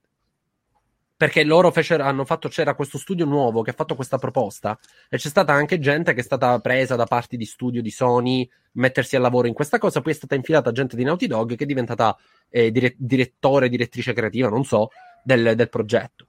[1.18, 5.18] Perché loro fecero, hanno fatto, c'era questo studio nuovo che ha fatto questa proposta e
[5.18, 9.16] c'è stata anche gente che è stata presa da parti di studio di Sony, mettersi
[9.16, 11.68] al lavoro in questa cosa, poi è stata infilata gente di Naughty Dog che è
[11.68, 12.18] diventata
[12.50, 14.90] eh, dire- direttore, direttrice creativa, non so,
[15.24, 16.28] del, del progetto.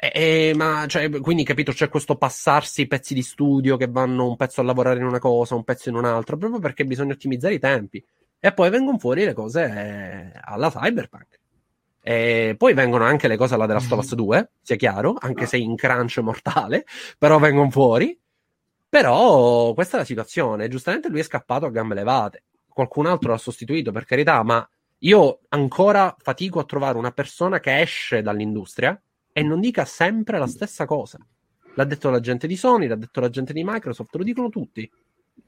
[0.00, 4.60] Eh, ma cioè, quindi capito, c'è questo passarsi pezzi di studio che vanno un pezzo
[4.60, 8.04] a lavorare in una cosa, un pezzo in un'altra, proprio perché bisogna ottimizzare i tempi.
[8.38, 11.40] E poi vengono fuori le cose eh, alla Cyberpunk.
[12.00, 15.46] E poi vengono anche le cose alla della Last of Us 2, sia chiaro, anche
[15.46, 16.84] se in crunch mortale,
[17.18, 18.16] però vengono fuori.
[18.88, 20.68] Però questa è la situazione.
[20.68, 22.44] Giustamente lui è scappato a gambe levate.
[22.68, 24.66] Qualcun altro l'ha sostituito, per carità, ma
[24.98, 28.98] io ancora fatico a trovare una persona che esce dall'industria
[29.38, 31.18] e non dica sempre la stessa cosa.
[31.74, 34.90] L'ha detto la gente di Sony, l'ha detto la gente di Microsoft, lo dicono tutti.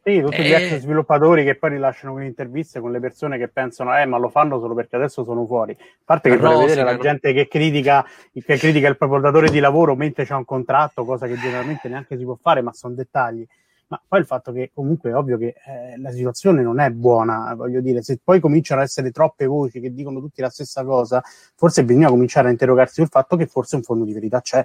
[0.03, 0.43] Sì, tutti e...
[0.45, 4.17] gli ex sviluppatori che poi rilasciano quelle interviste con le persone che pensano, eh, ma
[4.17, 5.73] lo fanno solo perché adesso sono fuori.
[5.73, 9.59] A parte che per vedere la gente che critica, che critica il proprio datore di
[9.59, 13.47] lavoro mentre c'è un contratto, cosa che generalmente neanche si può fare, ma sono dettagli.
[13.91, 17.53] Ma poi il fatto che comunque è ovvio che eh, la situazione non è buona,
[17.57, 21.21] voglio dire, se poi cominciano ad essere troppe voci che dicono tutti la stessa cosa,
[21.57, 24.65] forse bisogna cominciare a interrogarsi sul fatto che forse un fondo di verità c'è.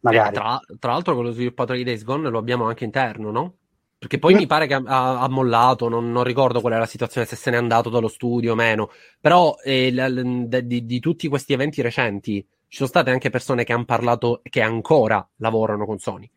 [0.00, 0.30] Magari.
[0.30, 3.54] Eh, tra, tra, l'altro con lo sviluppatore di Days Gone lo abbiamo anche interno, no?
[3.98, 4.36] Perché poi mm.
[4.38, 7.50] mi pare che ha, ha mollato, non, non, ricordo qual è la situazione, se se
[7.50, 8.88] n'è andato dallo studio o meno.
[9.20, 13.74] Però eh, di, di, di, tutti questi eventi recenti ci sono state anche persone che
[13.74, 16.30] hanno parlato che ancora lavorano con Sony.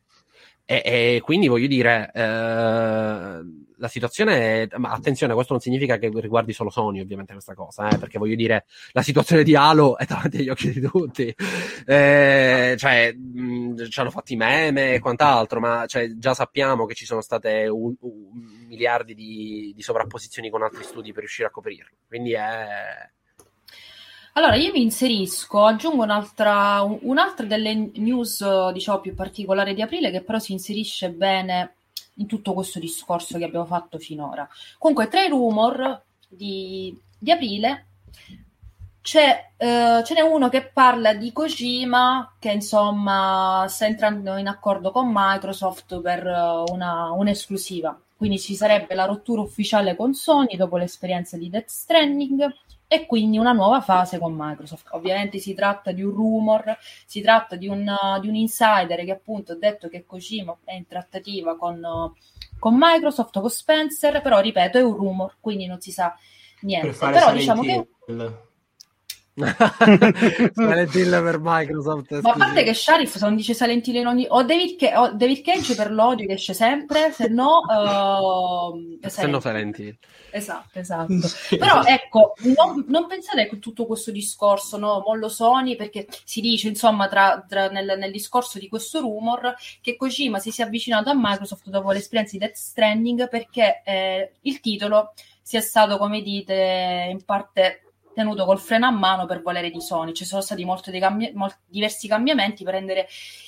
[0.69, 2.21] E, e quindi voglio dire, eh,
[3.77, 7.87] la situazione è, ma attenzione, questo non significa che riguardi solo Sony, ovviamente, questa cosa,
[7.87, 11.33] eh, perché voglio dire, la situazione di Halo è davanti agli occhi di tutti.
[11.85, 13.15] Eh, cioè,
[13.89, 17.95] ci hanno fatti meme e quant'altro, ma cioè, già sappiamo che ci sono state un,
[18.01, 21.95] un, miliardi di, di sovrapposizioni con altri studi per riuscire a coprirlo.
[22.09, 23.09] Quindi è
[24.37, 30.21] allora, io mi inserisco, aggiungo un'altra, un'altra delle news, diciamo, più particolari di aprile, che
[30.21, 31.73] però si inserisce bene
[32.17, 34.47] in tutto questo discorso che abbiamo fatto finora.
[34.77, 37.85] Comunque, tra i rumor di, di aprile
[39.01, 44.91] c'è, eh, ce n'è uno che parla di Kojima, che insomma sta entrando in accordo
[44.91, 46.23] con Microsoft per
[46.69, 47.99] una, un'esclusiva.
[48.15, 52.53] Quindi ci sarebbe la rottura ufficiale con Sony dopo l'esperienza di Death Stranding
[52.87, 54.87] e quindi una nuova fase con Microsoft.
[54.91, 57.85] Ovviamente si tratta di un rumor, si tratta di un,
[58.21, 61.81] di un insider che appunto ha detto che Kojima è in trattativa con,
[62.59, 66.15] con, Microsoft, con Spencer, però ripeto è un rumor, quindi non si sa
[66.61, 66.97] niente.
[66.97, 67.87] Per però diciamo che...
[70.53, 72.21] Silent Hill per Microsoft.
[72.21, 74.25] Ma a parte che Sharif non dice Silent Hill in ogni...
[74.29, 74.95] O David, Ke...
[74.95, 77.61] o David Cage per l'odio che esce sempre, se no...
[77.69, 79.07] Uh...
[79.07, 79.97] Se no Silent Hill.
[80.31, 81.13] Esatto, esatto.
[81.55, 86.67] Però ecco, non, non, pensate che tutto questo discorso, no, mollo Sony, perché si dice,
[86.67, 91.15] insomma, tra, tra nel, nel, discorso di questo rumor, che Kojima si sia avvicinato a
[91.15, 97.23] Microsoft dopo l'esperienza di Death Stranding perché eh, il titolo sia stato, come dite, in
[97.23, 97.86] parte
[98.17, 100.11] tenuto col freno a mano per volere di Sony.
[100.11, 100.65] Ci sono stati
[100.99, 103.07] cambi- molti, diversi cambiamenti per rendere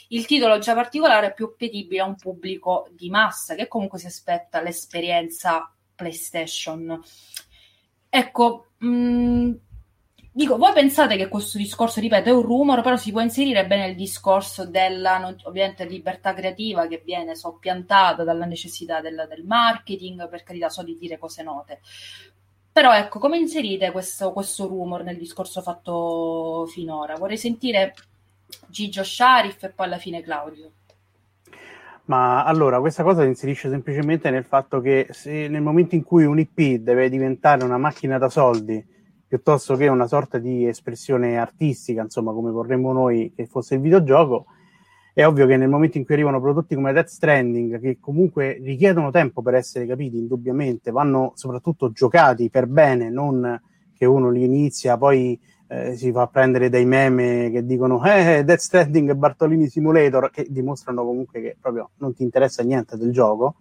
[0.10, 4.62] il titolo già particolare più appetibile a un pubblico di massa che comunque si aspetta
[4.62, 7.01] l'esperienza PlayStation.
[8.10, 9.51] Ecco, mh, mm,
[10.32, 13.88] dico, voi pensate che questo discorso, ripeto, è un rumor, però si può inserire bene
[13.88, 20.43] il discorso della, ovviamente, libertà creativa che viene soppiantata dalla necessità del, del marketing, per
[20.43, 21.82] carità, so di dire cose note.
[22.71, 27.15] Però ecco, come inserite questo, questo rumor nel discorso fatto finora?
[27.15, 27.93] Vorrei sentire
[28.67, 30.71] Gigio Sharif e poi alla fine Claudio.
[32.05, 36.25] Ma allora, questa cosa si inserisce semplicemente nel fatto che se nel momento in cui
[36.25, 38.84] un IP deve diventare una macchina da soldi
[39.27, 44.45] piuttosto che una sorta di espressione artistica, insomma, come vorremmo noi che fosse il videogioco,
[45.13, 49.12] è ovvio che nel momento in cui arrivano prodotti come Death Stranding, che comunque richiedono
[49.12, 53.60] tempo per essere capiti, indubbiamente, vanno soprattutto giocati per bene, non
[53.98, 58.60] che uno li inizia, poi eh, si fa prendere dai meme che dicono eh, Death
[58.60, 63.56] Stranding e Bartolini Simulator, che dimostrano comunque che proprio non ti interessa niente del gioco,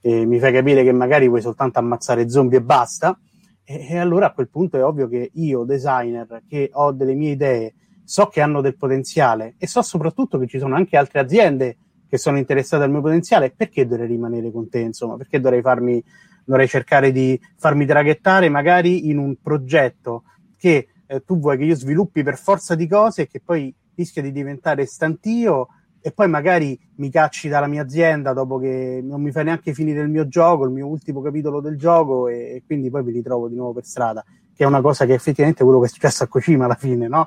[0.00, 3.18] e mi fai capire che magari vuoi soltanto ammazzare zombie e basta,
[3.62, 7.32] e, e allora a quel punto è ovvio che io, designer, che ho delle mie
[7.32, 11.76] idee, so che hanno del potenziale e so soprattutto che ci sono anche altre aziende
[12.08, 14.78] che sono interessate al mio potenziale, perché dovrei rimanere con te?
[14.78, 16.00] Insomma, perché dovrei farmi,
[16.44, 20.22] dovrei cercare di farmi traghettare magari in un progetto
[20.56, 24.22] che eh, tu vuoi che io sviluppi per forza di cose e che poi rischia
[24.22, 25.68] di diventare stantio
[26.00, 30.02] e poi magari mi cacci dalla mia azienda dopo che non mi fai neanche finire
[30.02, 33.48] il mio gioco, il mio ultimo capitolo del gioco e, e quindi poi mi ritrovo
[33.48, 34.22] di nuovo per strada,
[34.54, 37.08] che è una cosa che effettivamente è quello che è successo a Kojima alla fine,
[37.08, 37.26] no?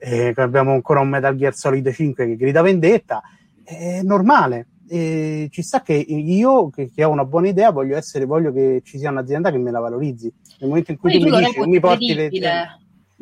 [0.00, 3.22] Eh, abbiamo ancora un Metal Gear Solid 5 che grida vendetta,
[3.62, 4.68] è normale.
[4.88, 8.80] E ci sta che io, che, che, ho una buona idea, voglio, essere, voglio che
[8.82, 10.32] ci sia un'azienda che me la valorizzi.
[10.58, 12.30] Nel momento in cui Quindi tu mi dici, mi porti le...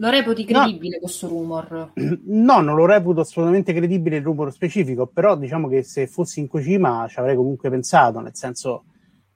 [0.00, 1.92] Lo reputi credibile no, questo rumor?
[2.26, 6.46] No, non lo reputo assolutamente credibile il rumor specifico, però diciamo che se fossi in
[6.46, 8.84] Kojima ci avrei comunque pensato, nel senso,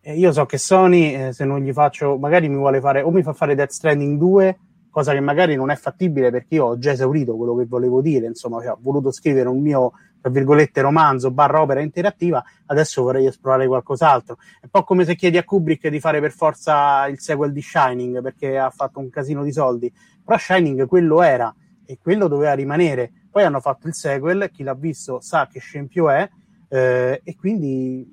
[0.01, 3.11] eh, io so che Sony, eh, se non gli faccio, magari mi vuole fare, o
[3.11, 4.59] mi fa fare Death Stranding 2
[4.93, 8.27] cosa che magari non è fattibile perché io ho già esaurito quello che volevo dire,
[8.27, 13.25] insomma, cioè, ho voluto scrivere un mio, tra virgolette, romanzo barra opera interattiva, adesso vorrei
[13.25, 14.37] esplorare qualcos'altro.
[14.37, 17.63] È un po' come se chiedi a Kubrick di fare per forza il sequel di
[17.63, 19.91] Shining perché ha fatto un casino di soldi,
[20.23, 21.53] però Shining quello era
[21.87, 23.11] e quello doveva rimanere.
[23.31, 26.29] Poi hanno fatto il sequel, chi l'ha visto sa che scempio è,
[26.69, 28.07] eh, e quindi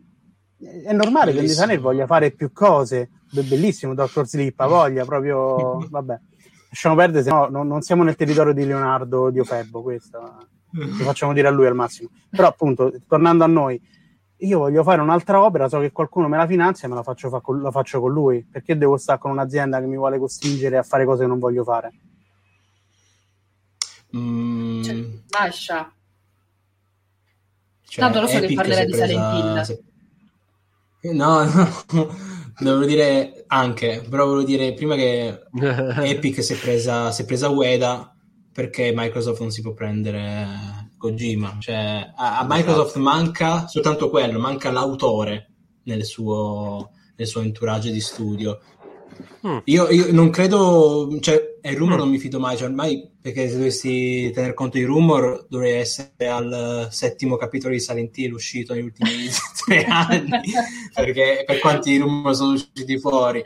[0.57, 1.33] è normale bellissimo.
[1.33, 3.09] che il designer voglia fare più cose.
[3.31, 4.25] Bellissimo, Dr.
[4.25, 6.19] Sleep, voglia proprio, vabbè
[6.69, 11.03] lasciamo perdere, se no non, non, siamo nel territorio di Leonardo Di Ofebbo, questo lo
[11.03, 12.09] facciamo dire a lui al massimo.
[12.29, 13.81] Però appunto, tornando a noi,
[14.37, 17.29] io voglio fare un'altra opera, so che qualcuno me la finanzia e me la faccio,
[17.29, 20.77] fa con, la faccio con lui, perché devo stare con un'azienda che mi vuole costringere
[20.77, 21.91] a fare cose che non voglio fare?
[24.15, 24.83] Mm.
[24.83, 25.93] Cioè, lascia.
[27.81, 29.61] Cioè, Tanto lo so Epic che parlerà di Silent Hill.
[29.61, 29.83] Se...
[31.11, 31.43] No,
[31.91, 32.15] no,
[32.59, 37.49] Dovevo dire anche, però volevo dire prima che Epic si è presa, si è presa
[37.49, 38.13] Ueda
[38.51, 41.57] perché Microsoft non si può prendere Kojima.
[41.59, 45.51] Cioè, a, a Microsoft manca soltanto quello, manca l'autore
[45.83, 48.59] nel suo, nel suo entourage di studio.
[49.47, 49.57] Mm.
[49.65, 51.99] Io, io, non credo, cioè, il rumor mm.
[51.99, 56.27] non mi fido mai, cioè, ormai perché se dovessi tener conto di rumor dovrei essere
[56.27, 59.27] al settimo capitolo di Silent Hill uscito negli ultimi
[59.65, 60.51] tre anni,
[60.93, 63.43] perché per quanti rumor sono usciti fuori.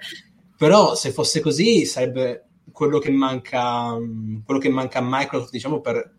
[0.58, 3.96] Però se fosse così sarebbe quello che manca,
[4.46, 6.16] quello che manca a Microsoft, diciamo, per,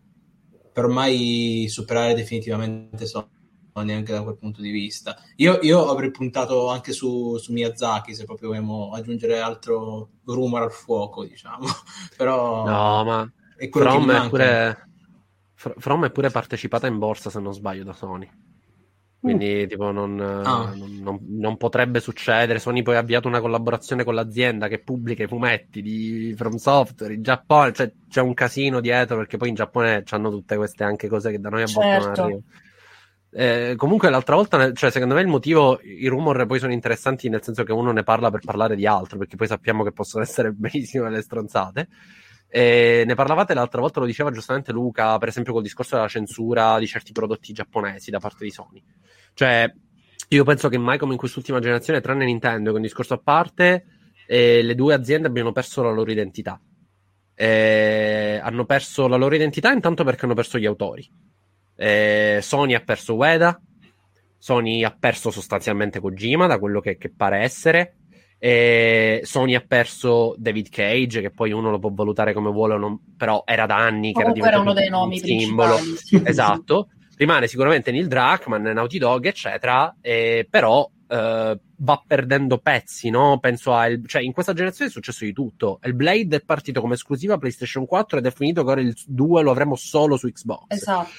[0.71, 3.34] per ormai superare definitivamente Sony
[3.77, 5.17] anche da quel punto di vista.
[5.37, 10.71] Io, io avrei puntato anche su, su, Miyazaki se proprio vogliamo aggiungere altro rumore al
[10.71, 11.65] fuoco, diciamo.
[12.15, 14.89] Però no, ma è From è, pure,
[15.53, 18.29] From è pure partecipata in borsa, se non sbaglio, da Sony.
[19.19, 19.67] Quindi, uh.
[19.67, 20.73] tipo, non, ah.
[20.75, 22.59] non, non, non, potrebbe succedere.
[22.59, 27.13] Sony poi ha avviato una collaborazione con l'azienda che pubblica i fumetti di From Software
[27.13, 27.73] in Giappone.
[27.73, 31.39] Cioè, c'è un casino dietro perché poi in Giappone hanno tutte queste anche cose che
[31.39, 32.05] da noi a volte certo.
[32.05, 32.43] non arrivano.
[33.37, 37.43] Eh, comunque l'altra volta, cioè, secondo me il motivo, i rumor poi sono interessanti nel
[37.43, 40.51] senso che uno ne parla per parlare di altro, perché poi sappiamo che possono essere
[40.55, 41.89] benissimo delle stronzate.
[42.47, 46.79] E ne parlavate l'altra volta, lo diceva giustamente Luca, per esempio col discorso della censura
[46.79, 48.81] di certi prodotti giapponesi da parte di Sony.
[49.33, 49.69] Cioè,
[50.29, 53.85] io penso che mai come in quest'ultima generazione, tranne Nintendo, che un discorso a parte,
[54.27, 56.57] eh, le due aziende abbiano perso la loro identità.
[57.33, 61.33] Eh, hanno perso la loro identità intanto perché hanno perso gli autori
[61.75, 63.59] eh, Sony ha perso Ueda,
[64.37, 67.97] Sony ha perso sostanzialmente Kojima, da quello che, che pare essere.
[68.37, 72.99] E Sony ha perso David Cage, che poi uno lo può valutare come vuole, non...
[73.17, 75.77] però era da anni che Comunque era, era uno dei nomi simbolo.
[76.23, 76.89] esatto.
[77.17, 83.39] Rimane sicuramente Neil Druckmann, Naughty Dog, eccetera, eh, però eh, va perdendo pezzi, no?
[83.39, 83.87] Penso a...
[83.87, 84.05] El...
[84.07, 85.79] cioè, in questa generazione è successo di tutto.
[85.83, 89.41] Il Blade è partito come esclusiva PlayStation 4 ed è finito che ora il 2
[89.41, 90.65] lo avremo solo su Xbox.
[90.67, 91.09] Esatto.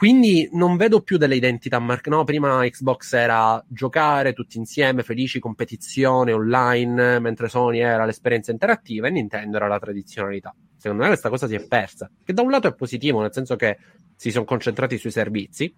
[0.00, 2.08] Quindi non vedo più delle identità marche.
[2.08, 9.08] No, prima Xbox era giocare tutti insieme, felici, competizione online, mentre Sony era l'esperienza interattiva
[9.08, 10.54] e Nintendo era la tradizionalità.
[10.78, 12.10] Secondo me questa cosa si è persa.
[12.24, 13.76] Che da un lato è positivo, nel senso che
[14.16, 15.70] si sono concentrati sui servizi.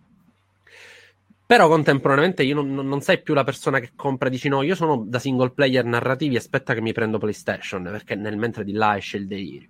[1.45, 4.77] Però contemporaneamente io non, non sei più la persona che compra e dici no, io
[4.77, 8.97] sono da single player narrativi, aspetta che mi prendo PlayStation, perché nel mentre di là
[8.97, 9.69] esce il delirio.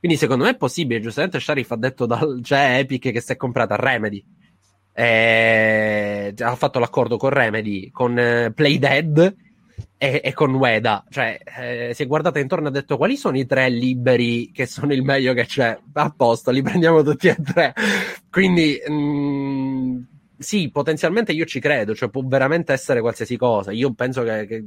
[0.00, 3.36] Quindi secondo me è possibile, giustamente Sharif ha detto dal, c'è Epic che si è
[3.36, 4.24] comprata Remedy.
[4.94, 6.34] E...
[6.36, 9.36] Ha fatto l'accordo con Remedy, con eh, Playdead
[9.98, 11.04] e, e, con Ueda.
[11.10, 14.64] Cioè, eh, si è guardata intorno e ha detto quali sono i tre liberi che
[14.64, 15.78] sono il meglio che c'è.
[15.92, 17.74] A posto, li prendiamo tutti e tre.
[18.30, 18.80] Quindi...
[18.86, 20.00] Mh, mm,
[20.40, 23.72] sì, potenzialmente io ci credo, cioè può veramente essere qualsiasi cosa.
[23.72, 24.64] Io penso che, che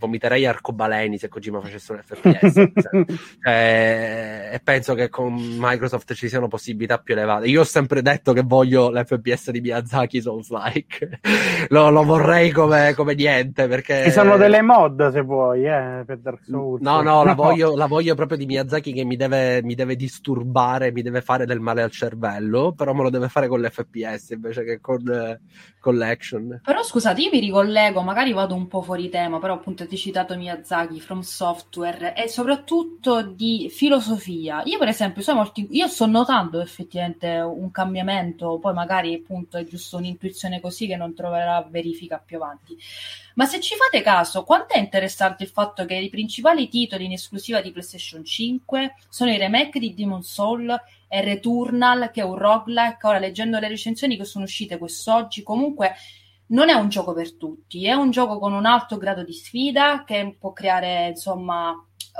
[0.00, 2.70] vomiterei arcobaleni se Kojima facesse un FPS.
[3.42, 7.46] cioè, e penso che con Microsoft ci siano possibilità più elevate.
[7.46, 11.20] Io ho sempre detto che voglio l'FPS di Miyazaki Souls-like.
[11.68, 14.04] lo, lo, vorrei come, come, niente perché...
[14.04, 16.80] Ci sono delle mod se vuoi, eh, per Dark Souls.
[16.80, 20.92] No, no, la voglio, la voglio proprio di Miyazaki che mi deve, mi deve, disturbare,
[20.92, 24.64] mi deve fare del male al cervello, però me lo deve fare con l'FPS invece
[24.64, 25.02] che con,
[25.78, 26.60] con l'action.
[26.64, 30.36] Però scusate, io mi ricollego, magari vado un po' fuori tema, però appunto ti citato
[30.36, 34.62] Miyazaki, From Software e soprattutto di filosofia.
[34.64, 39.64] Io per esempio sono molti, io sto notando effettivamente un cambiamento, poi magari appunto è
[39.64, 42.78] giusto un'intuizione così che non troverà verifica più avanti.
[43.34, 47.12] Ma se ci fate caso, quanto è interessante il fatto che i principali titoli in
[47.12, 50.70] esclusiva di PlayStation 5 sono i remake di Demon Soul
[51.08, 53.06] e Returnal, che è un roguelike.
[53.06, 55.94] Ora, leggendo le recensioni che sono uscite quest'oggi, comunque
[56.50, 60.04] non è un gioco per tutti, è un gioco con un alto grado di sfida
[60.04, 61.74] che può creare, insomma,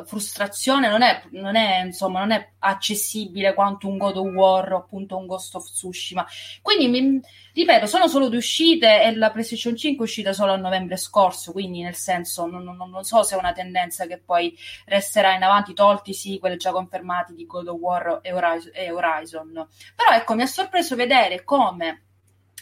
[0.04, 4.76] frustrazione, non è, non è, insomma, non è accessibile quanto un God of War o
[4.76, 6.24] appunto un Ghost of Tsushima.
[6.62, 7.20] Quindi, mi,
[7.52, 11.52] ripeto, sono solo due uscite e la PlayStation 5 è uscita solo a novembre scorso,
[11.52, 14.56] quindi nel senso non, non, non so se è una tendenza che poi
[14.86, 18.70] resterà in avanti, tolti sì, quelli già confermati di God of War e Horizon.
[18.74, 19.52] E Horizon.
[19.96, 22.04] Però ecco, mi ha sorpreso vedere come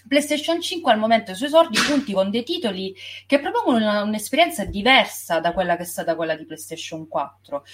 [0.07, 2.95] PlayStation 5 al momento dei suoi esordi punti con dei titoli
[3.27, 7.65] che propongono una, un'esperienza diversa da quella che è stata quella di PlayStation 4.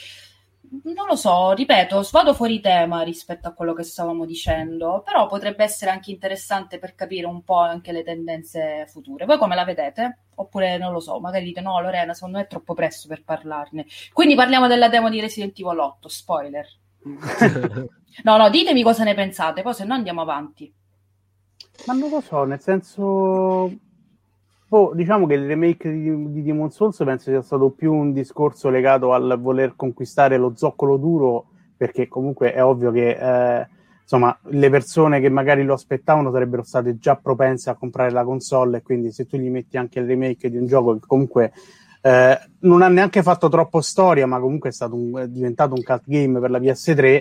[0.82, 5.62] Non lo so, ripeto, vado fuori tema rispetto a quello che stavamo dicendo, però potrebbe
[5.62, 9.24] essere anche interessante per capire un po' anche le tendenze future.
[9.24, 10.18] Voi come la vedete?
[10.36, 13.86] Oppure non lo so, magari dite no, Lorena, secondo me è troppo presto per parlarne.
[14.12, 16.66] Quindi parliamo della demo di Resident Evil 8, spoiler.
[18.24, 20.72] no, no, ditemi cosa ne pensate, poi se no andiamo avanti.
[21.86, 23.72] Ma non lo so, nel senso...
[24.68, 28.70] Oh, diciamo che il remake di, di Demon Souls penso sia stato più un discorso
[28.70, 31.46] legato al voler conquistare lo zoccolo duro,
[31.76, 33.68] perché comunque è ovvio che eh,
[34.02, 38.78] insomma, le persone che magari lo aspettavano sarebbero state già propense a comprare la console
[38.78, 41.52] e quindi se tu gli metti anche il remake di un gioco che comunque
[42.02, 46.02] eh, non ha neanche fatto troppo storia, ma comunque è, un, è diventato un cult
[46.04, 47.20] game per la PS3,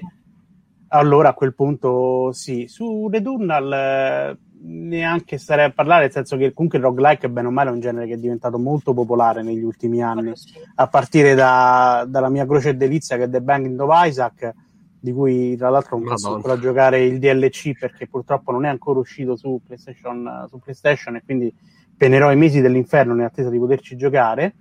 [0.94, 2.68] allora a quel punto sì.
[2.68, 7.52] Su Returnal eh, neanche starei a parlare, nel senso che comunque il roguelike bene o
[7.52, 10.32] male è un genere che è diventato molto popolare negli ultimi anni,
[10.76, 14.54] a partire da, dalla mia croce delizia che è The Banging of Isaac,
[15.00, 19.00] di cui tra l'altro non posso ancora giocare il DLC perché purtroppo non è ancora
[19.00, 21.54] uscito su PlayStation, su PlayStation e quindi
[21.98, 24.56] penerò i mesi dell'inferno in attesa di poterci giocare.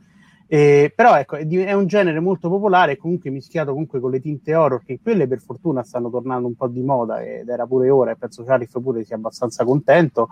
[0.53, 4.55] Eh, però ecco, è, è, un genere molto popolare, comunque mischiato comunque con le tinte
[4.55, 8.11] horror, che quelle per fortuna stanno tornando un po' di moda ed era pure ora,
[8.11, 10.29] e penso Sharif pure sia abbastanza contento.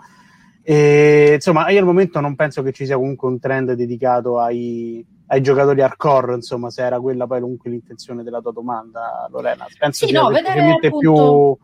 [0.61, 5.03] E, insomma, io al momento non penso che ci sia comunque un trend dedicato ai,
[5.25, 9.65] ai giocatori hardcore, insomma, se era quella poi comunque l'intenzione della tua domanda, Lorena.
[9.75, 11.57] Penso sì, sia no, semplicemente appunto...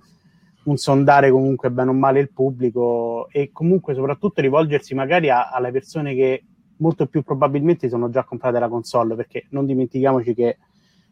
[0.64, 5.51] più un sondare comunque bene o male il pubblico e comunque soprattutto rivolgersi magari a,
[5.51, 6.43] alle persone che
[6.78, 10.57] molto più probabilmente sono già comprate la console, perché non dimentichiamoci che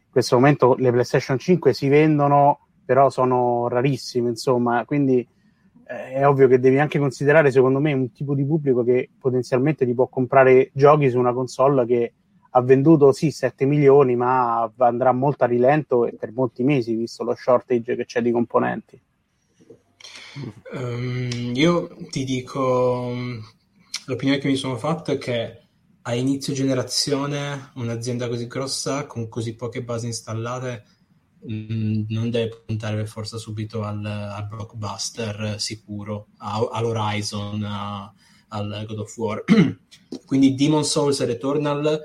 [0.06, 5.26] in questo momento le PlayStation 5 si vendono, però sono rarissime, insomma, quindi
[5.88, 9.84] eh, è ovvio che devi anche considerare, secondo me, un tipo di pubblico che potenzialmente
[9.84, 12.12] ti può comprare giochi su una console che
[12.50, 17.22] ha venduto sì 7 milioni, ma andrà molto a rilento e per molti mesi, visto
[17.22, 19.00] lo shortage che c'è di componenti.
[20.72, 23.12] Um, io ti dico
[24.06, 25.60] l'opinione che mi sono fatto è che
[26.02, 30.84] a inizio generazione un'azienda così grossa con così poche basi installate
[31.40, 38.12] mh, mm, non deve puntare per forza subito al, al blockbuster sicuro, a, all'Horizon, a,
[38.48, 39.44] al God of War.
[40.24, 42.00] Quindi Demon Souls e Returnal,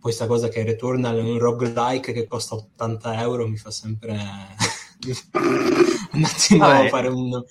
[0.00, 4.12] questa cosa che Returnal è un roguelike che costa 80 euro mi fa sempre
[6.12, 6.88] un attimo Vabbè.
[6.88, 7.42] fare un,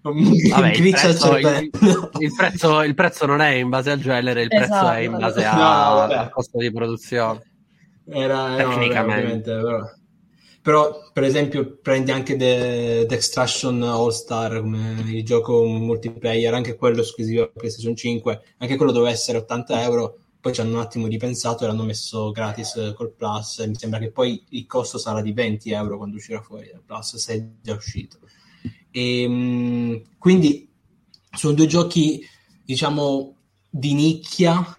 [0.00, 1.70] Vabbè, il, prezzo, il,
[2.20, 4.86] il, prezzo, il, prezzo, non è in base al genere, il esatto.
[4.86, 7.42] prezzo è in base a, no, al costo di produzione.
[8.08, 9.52] Era, Tecnicamente.
[9.52, 9.90] No, però.
[10.62, 11.10] però.
[11.12, 17.02] per esempio, prendi anche The, The Extraction All Star come il gioco multiplayer, anche quello
[17.02, 20.18] esclusivo a PlayStation 5, anche quello doveva essere 80 euro.
[20.40, 23.58] Poi ci hanno un attimo ripensato e l'hanno messo gratis col Plus.
[23.58, 26.82] E mi sembra che poi il costo sarà di 20 euro quando uscirà fuori dal
[26.86, 28.18] Plus, se è già uscito.
[28.90, 30.68] E, ehm, quindi
[31.32, 32.20] sono due giochi,
[32.64, 33.36] diciamo,
[33.70, 34.76] di nicchia,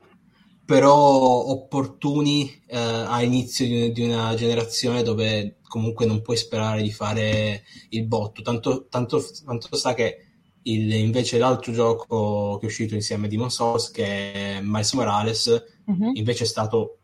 [0.66, 6.92] però opportuni eh, a inizio di, di, una generazione dove comunque non puoi sperare di
[6.92, 8.42] fare il botto.
[8.42, 10.26] Tanto, tanto, tanto sa che
[10.64, 15.66] il, invece l'altro gioco che è uscito insieme a Demon Souls, che è Miles Morales,
[15.90, 16.16] mm-hmm.
[16.16, 17.00] invece è stato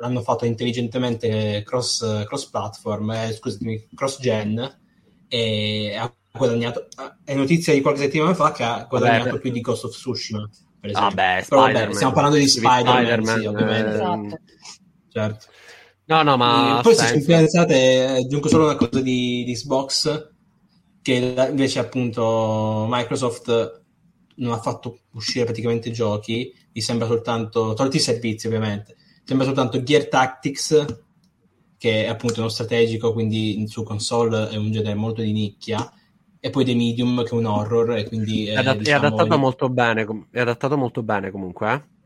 [0.00, 4.78] l'hanno fatto intelligentemente cross, cross platform, eh, scusami, cross gen
[5.28, 6.86] e ha guadagnato
[7.24, 10.48] è notizia di qualche settimana fa che ha guadagnato vabbè, più di Ghost of Tsushima
[10.80, 11.14] per esempio.
[11.14, 13.90] Vabbè, Però, vabbè, stiamo parlando di Spider-Man, Spider-Man sì, ovviamente.
[13.92, 14.38] esatto.
[15.12, 15.46] certo.
[16.06, 20.28] No no ma e poi se ci pensate aggiungo solo una cosa di, di Xbox
[21.02, 23.82] che invece appunto Microsoft
[24.36, 28.96] non ha fatto uscire praticamente giochi mi sembra soltanto tolti i servizi ovviamente.
[29.22, 30.84] Sembra soltanto Gear Tactics
[31.78, 35.92] che è appunto uno strategico quindi su console è un genere molto di nicchia
[36.40, 39.34] e poi The Medium che è un horror e quindi è, è, diciamo, è adattato
[39.34, 39.40] lì...
[39.40, 41.98] molto bene è adattato molto bene comunque eh?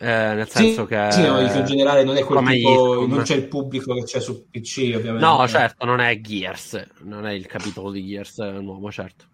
[0.00, 3.36] Eh, nel senso sì, che sì, no, in generale non è quel tipo, non c'è
[3.36, 5.24] il pubblico che c'è su PC ovviamente.
[5.24, 9.24] No certo non è Gears non è il capitolo di Gears nuovo certo.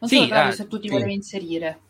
[0.00, 0.94] Non sì, so eh, se tu ti sì.
[0.94, 1.80] volevi inserire.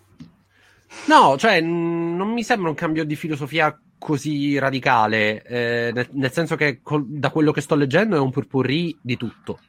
[1.07, 6.33] No cioè n- non mi sembra un cambio di filosofia così radicale eh, nel, nel,
[6.33, 9.61] senso che col- da quello che sto leggendo è un purpurri di tutto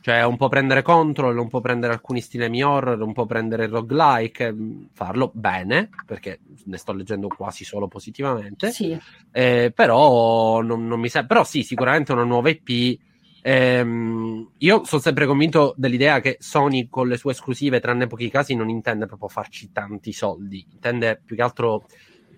[0.00, 3.70] cioè, un po' prendere control, un po' prendere alcuni stilemi horror, un po' prendere il
[3.70, 4.54] roguelike,
[4.92, 8.70] farlo bene, perché ne sto leggendo quasi solo positivamente.
[8.70, 8.98] Sì.
[9.30, 12.98] Eh, però non, non mi sa- però sì, sicuramente una nuova IP.
[13.42, 18.54] Ehm, io sono sempre convinto dell'idea che Sony con le sue esclusive, tranne pochi casi,
[18.54, 21.86] non intende proprio farci tanti soldi, intende più che altro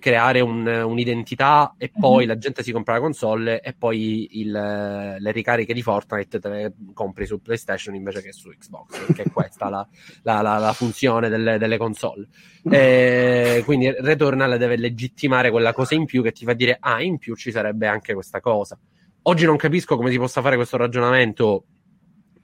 [0.03, 2.29] creare un, un'identità e poi mm-hmm.
[2.29, 6.75] la gente si compra la console e poi il, le ricariche di Fortnite te le
[6.93, 9.87] compri su PlayStation invece che su Xbox, perché è questa la,
[10.23, 12.29] la, la, la funzione delle, delle console.
[12.73, 17.19] E quindi Returnal deve legittimare quella cosa in più che ti fa dire, ah, in
[17.19, 18.79] più ci sarebbe anche questa cosa.
[19.23, 21.65] Oggi non capisco come si possa fare questo ragionamento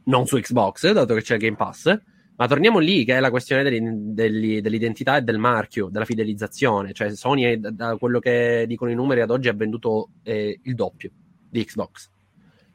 [0.05, 1.97] non su Xbox, dato che c'è il Game Pass,
[2.39, 6.93] ma torniamo lì, che è la questione dell'identità e del marchio, della fidelizzazione.
[6.93, 10.75] Cioè, Sony, è, da quello che dicono i numeri ad oggi, ha venduto eh, il
[10.77, 11.11] doppio
[11.51, 12.09] di Xbox.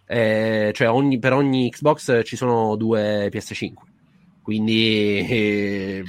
[0.05, 3.73] Eh, cioè ogni, per ogni Xbox ci sono due PS5.
[4.41, 6.03] Quindi, eh,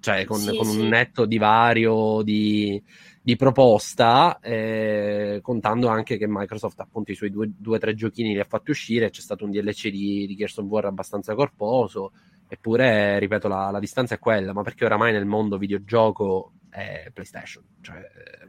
[0.00, 0.80] cioè, con, Sì, con sì.
[0.80, 2.82] un netto divario di,
[3.22, 8.40] di proposta, eh, contando anche che Microsoft appunto i suoi due o tre giochini li
[8.40, 12.10] ha fatti uscire, c'è stato un DLC di, di Gears of War abbastanza corposo,
[12.50, 17.62] eppure, ripeto, la, la distanza è quella, ma perché oramai nel mondo videogioco è PlayStation.
[17.80, 17.96] Cioè,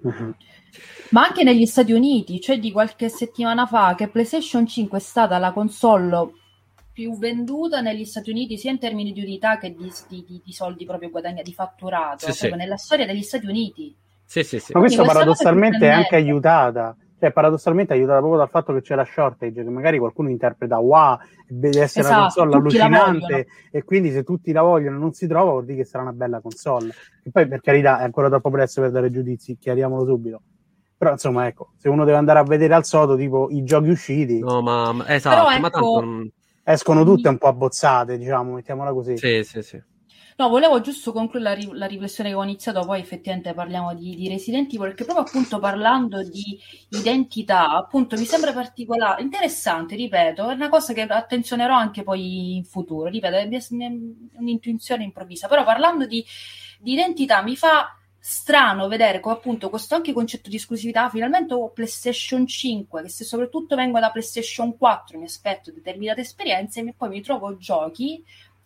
[0.03, 0.35] Mhm.
[1.09, 5.37] Ma anche negli Stati Uniti, cioè di qualche settimana fa, che PlayStation 5 è stata
[5.37, 6.31] la console
[6.91, 10.51] più venduta negli Stati Uniti, sia in termini di unità che di, di- di- di
[10.53, 12.49] soldi proprio guadagnati, di fatturato, Sì, sì.
[12.55, 13.95] nella storia degli Stati Uniti.
[14.25, 14.71] sì, sì, sì.
[14.73, 19.05] Ma questo paradossalmente è anche aiutata, cioè paradossalmente aiutata proprio dal fatto che c'è la
[19.05, 21.17] shortage, che magari qualcuno interpreta wow,
[21.47, 24.99] deve essere una Esatto, console tutti la allucinante e quindi se tutti la vogliono e
[24.99, 26.91] non si trova vuol dire che sarà una bella console.
[27.24, 30.41] E poi per carità è ancora troppo presto per dare giudizi, chiariamolo subito.
[30.97, 34.39] Però insomma ecco, se uno deve andare a vedere al sodo tipo i giochi usciti,
[34.39, 36.32] No, ma ma- esatto, Però ma ecco- tanto non-
[36.63, 39.15] escono tutte un po' abbozzate, diciamo, mettiamola così.
[39.15, 39.80] Sì, sì, sì.
[40.41, 44.15] No, volevo giusto concludere la, ri- la riflessione che ho iniziato, poi effettivamente parliamo di,
[44.15, 50.49] di Resident Evil, perché proprio appunto parlando di identità, appunto mi sembra particolare, interessante, ripeto,
[50.49, 53.47] è una cosa che attenzionerò anche poi in futuro, ripeto, è
[54.39, 56.25] un'intuizione improvvisa, però parlando di,
[56.79, 61.69] di identità mi fa strano vedere come appunto questo anche concetto di esclusività, finalmente ho
[61.69, 67.09] PlayStation 5, che se soprattutto vengo da PlayStation 4 mi aspetto determinate esperienze e poi
[67.09, 68.23] mi trovo giochi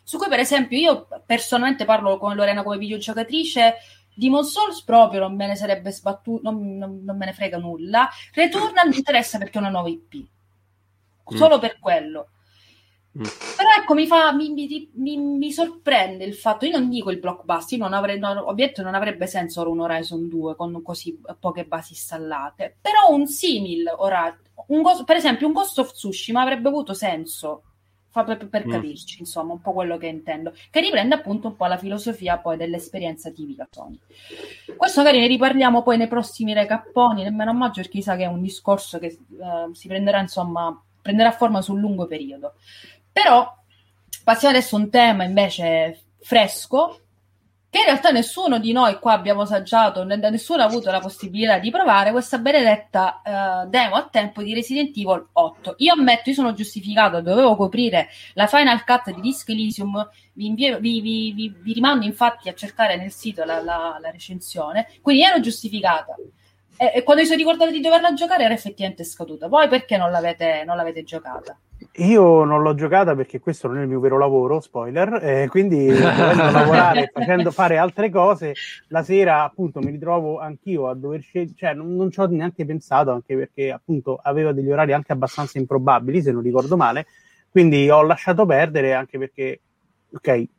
[0.07, 3.75] su cui per esempio io personalmente parlo con Lorena come videogiocatrice
[4.13, 8.07] Demon Souls proprio non me ne sarebbe sbattuto non, non- non me ne frega nulla.
[8.33, 10.13] Returnal mi interessa perché è una nuova IP
[11.35, 12.29] solo per quello.
[13.17, 13.23] Mm.
[13.55, 17.19] però ecco mi fa mi, mi- mi- mi sorprende il fatto io non dico il
[17.19, 21.17] blockbuster io non avrei non, ovviamente non avrebbe senso ora un Horizon 2 con così
[21.39, 24.37] poche basi installate però un simil ora
[24.67, 27.63] un per esempio un Ghost of Tsushima avrebbe avuto senso
[28.15, 28.71] fa per, per Mm.
[28.71, 32.55] capirci insomma un po' quello che intendo che riprende appunto un po' la filosofia poi
[32.55, 33.99] dell'esperienza tipica Sony
[34.77, 38.27] questo magari ne riparliamo poi nei prossimi recapponi nemmeno a maggio perché sa che è
[38.27, 39.17] un discorso che eh,
[39.73, 42.53] si prenderà insomma prenderà forma sul lungo periodo
[43.11, 43.53] però
[44.23, 47.01] passiamo adesso a un tema invece fresco
[47.75, 51.59] che in realtà nessuno di noi qua abbiamo assaggiato, ne- nessuno ha avuto la possibilità
[51.59, 55.75] di provare questa benedetta eh, demo a tempo di Resident Evil 8.
[55.79, 60.79] Io ammetto, io sono giustificato, dovevo coprire la Final Cut di Disc Elysium, vi, invio-
[60.79, 65.39] vi- vi- vi- rimando infatti a cercare nel sito la, la- la recensione, quindi ero
[65.41, 66.15] giustificata.
[66.77, 69.47] E, e quando mi sono ricordata di doverla giocare era effettivamente scaduta.
[69.47, 71.57] Voi perché non l'avete, non l'avete giocata?
[71.97, 75.87] Io non l'ho giocata perché questo non è il mio vero lavoro, spoiler, eh, quindi
[75.87, 78.53] dovendo lavorare, facendo fare altre cose,
[78.89, 82.65] la sera appunto mi ritrovo anch'io a dover scegliere, cioè non, non ci ho neanche
[82.65, 87.05] pensato, anche perché appunto aveva degli orari anche abbastanza improbabili, se non ricordo male,
[87.49, 89.61] quindi ho lasciato perdere anche perché,
[90.11, 90.49] ok, eh,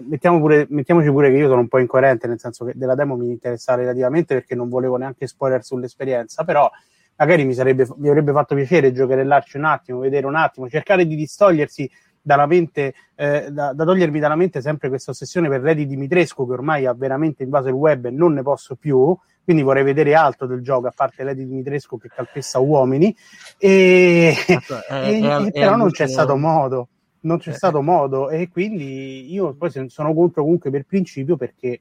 [0.00, 3.16] mettiamo pure, mettiamoci pure che io sono un po' incoerente, nel senso che della demo
[3.16, 6.70] mi interessa relativamente perché non volevo neanche spoiler sull'esperienza, però
[7.16, 11.16] magari mi, sarebbe, mi avrebbe fatto piacere giocherellarci un attimo, vedere un attimo, cercare di
[11.16, 11.90] distogliersi
[12.20, 16.52] dalla mente, eh, da, da togliermi dalla mente sempre questa ossessione per Lady Dimitrescu che
[16.54, 20.48] ormai ha veramente invaso il web e non ne posso più, quindi vorrei vedere altro
[20.48, 23.14] del gioco a parte Lady Dimitrescu che calpesta uomini.
[23.58, 24.34] E,
[24.90, 26.88] e- e però non c'è stato modo
[27.26, 28.30] non c'è Eh, stato modo.
[28.30, 31.80] E quindi io poi sono contro comunque per principio perché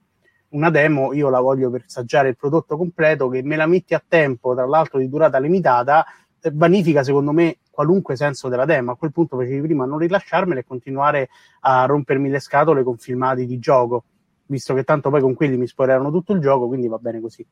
[0.49, 4.03] una demo io la voglio per assaggiare il prodotto completo che me la metti a
[4.05, 6.05] tempo tra l'altro di durata limitata
[6.39, 10.59] eh, vanifica secondo me qualunque senso della demo a quel punto facevi prima non rilasciarmela
[10.59, 11.29] e continuare
[11.61, 14.03] a rompermi le scatole con filmati di gioco
[14.47, 17.45] visto che tanto poi con quelli mi spoileranno tutto il gioco quindi va bene così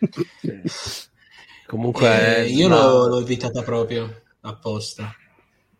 [1.66, 5.12] Comunque, Eh, io ma- l'ho, l'ho evitata proprio apposta.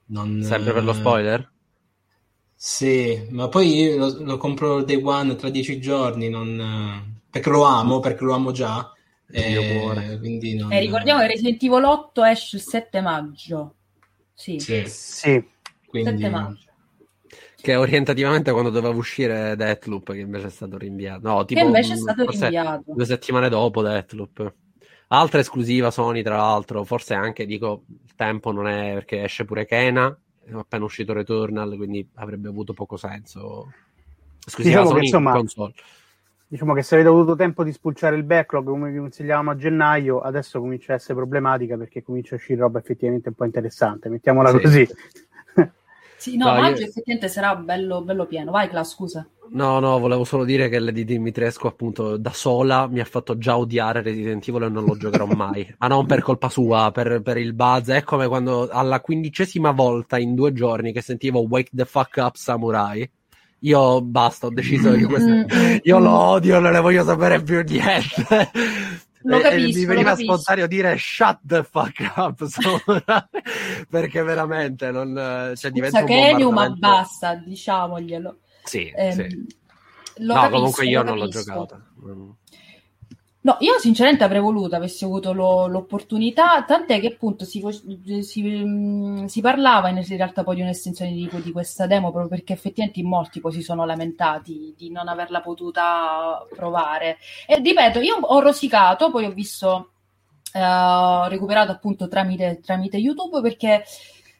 [0.07, 1.53] Non, sempre per lo eh, spoiler?
[2.67, 7.51] Sì, ma poi io lo, lo compro day one tra dieci giorni, non, eh, perché
[7.51, 8.91] lo amo, perché lo amo già.
[9.31, 10.19] Eh, cuore.
[10.19, 13.75] quindi non, E ricordiamo che Resident Evil 8 esce il 7 maggio.
[14.33, 15.47] Sì, Sì, sì 7
[15.87, 16.71] quindi, maggio.
[17.61, 21.29] Che è orientativamente quando doveva uscire Deathloop, che invece è stato rinviato.
[21.29, 22.95] No, tipo, che invece è stato rinviato.
[22.95, 24.55] due settimane dopo Deathloop.
[25.09, 29.67] Altra esclusiva Sony, tra l'altro, forse anche, dico, il tempo non è perché esce pure
[29.67, 30.19] Kena,
[30.53, 33.73] appena uscito Returnal, quindi avrebbe avuto poco senso.
[34.47, 35.75] Esclusiva Diciamo che, insomma, console.
[36.47, 40.21] Diciamo che se avete avuto tempo di spulciare il backlog come vi consigliavamo a gennaio,
[40.21, 44.51] adesso comincia a essere problematica perché comincia a uscire roba effettivamente un po' interessante, mettiamola
[44.51, 44.61] Sì.
[44.61, 44.89] così.
[46.25, 48.51] Sì, no, No, io- maggio effettivamente sarà bello, bello pieno.
[48.51, 49.29] Vai, Cla, scusa.
[49.51, 53.59] No, no, volevo solo dire che Lady Dimitrescu, appunto, da sola mi ha fatto già
[53.59, 55.75] odiare Resident Evil e non lo giocherò mai.
[55.77, 57.91] Ma non per colpa sua, per, per il buzz.
[57.91, 62.37] È come quando alla quindicesima volta in due giorni che sentivo Wake the fuck up
[62.37, 63.07] Samurai.
[63.61, 65.31] Io basta, ho deciso che questo...
[65.31, 66.03] Mm, mm, Io mm.
[66.03, 68.51] lo odio, non ne voglio sapere più niente.
[69.27, 72.47] Lo capisco, mi veniva spontaneo dire shut the fuck up
[73.89, 78.39] perché veramente non cioè, diventa Kenyu, ma basta, diciamoglielo.
[78.65, 79.47] Sì, Ehm, sì.
[80.19, 82.37] Lo no, capisco, comunque io lo non l'ho capisco.
[83.45, 87.63] No, io sinceramente avrei voluto, avessi avuto lo- l'opportunità, tant'è che appunto si,
[88.23, 92.55] si, mm, si parlava in realtà poi di un'estensione di, di questa demo proprio perché
[92.55, 97.19] effettivamente in molti poi si sono lamentati di non averla potuta provare.
[97.47, 99.91] E ripeto, io ho rosicato, poi ho visto,
[100.55, 103.85] eh, ho recuperato appunto tramite, tramite YouTube perché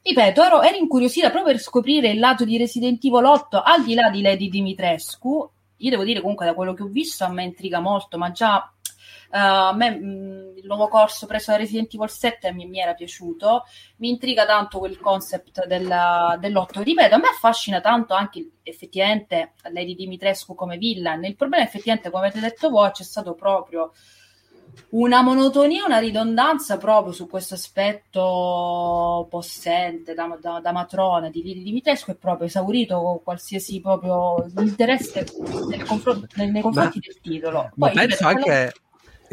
[0.07, 3.95] Ripeto, ero, ero incuriosita proprio per scoprire il lato di Resident Evil 8 al di
[3.95, 5.49] là di Lady Dimitrescu.
[5.77, 8.71] Io devo dire comunque da quello che ho visto a me intriga molto, ma già
[9.31, 12.93] eh, a me mh, il nuovo corso preso da Resident Evil 7 mi, mi era
[12.93, 13.63] piaciuto.
[13.97, 16.81] Mi intriga tanto quel concept della- dell'8.
[16.81, 21.23] Ripeto, a me affascina tanto anche effettivamente Lady Dimitrescu come villain.
[21.23, 23.91] Il problema effettivamente, come avete detto voi, c'è stato proprio
[24.89, 31.63] una monotonia, una ridondanza proprio su questo aspetto possente da, da, da matrona di Lili
[31.63, 35.25] Dimitrescu è proprio esaurito qualsiasi proprio interesse
[35.69, 37.71] nel confronto- nei, confronti del titolo.
[37.75, 38.73] Ma Poi, penso ripeto, anche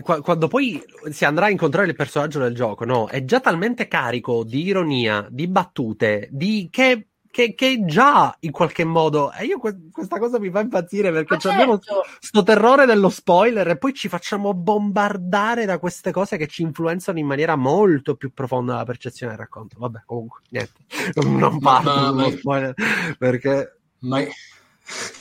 [0.00, 3.08] quando poi si andrà a incontrare il personaggio del gioco, no?
[3.08, 8.84] È già talmente carico di ironia, di battute, di che, che, che già in qualche
[8.84, 9.30] modo.
[9.32, 11.80] E io que- questa cosa mi fa impazzire perché certo.
[12.20, 17.18] sto terrore dello spoiler e poi ci facciamo bombardare da queste cose che ci influenzano
[17.18, 19.76] in maniera molto più profonda la percezione del racconto.
[19.78, 20.80] Vabbè, comunque, niente.
[21.28, 22.74] Non parlo ma- dello ma- spoiler
[23.18, 23.76] perché.
[24.00, 24.20] Ma...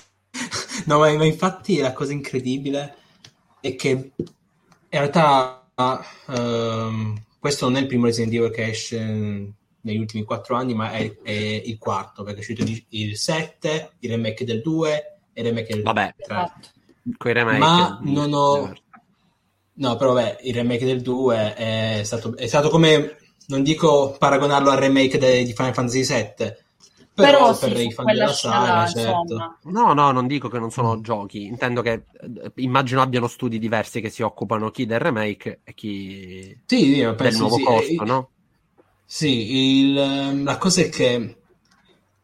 [0.85, 2.95] No, ma, ma infatti la cosa incredibile
[3.59, 4.13] è che
[4.91, 5.67] in realtà
[6.27, 8.99] ehm, questo non è il primo Resident Evil che esce
[9.83, 13.93] negli ultimi quattro anni, ma è, è il quarto, perché è uscito il- il 7,
[13.99, 16.15] il remake del 2 e il remake del Vabbè.
[16.17, 16.23] 3.
[16.35, 16.67] Esatto.
[17.17, 18.73] Coi remake, Ma non ho-.
[19.73, 23.17] No, però beh, il remake del 2 è stato, è stato come,
[23.47, 26.53] non dico paragonarlo al remake de- di Final Fantasy VII,
[27.13, 29.57] però, Però sì, per i fan della saga, certo.
[29.63, 34.01] No, no, non dico che non sono giochi, intendo che eh, immagino abbiano studi diversi
[34.01, 37.61] che si occupano chi del remake e chi Sì, ma del nuovo sì.
[37.61, 38.31] costo, Eh, no?
[39.05, 41.37] Sì, il- ehm, la cosa è che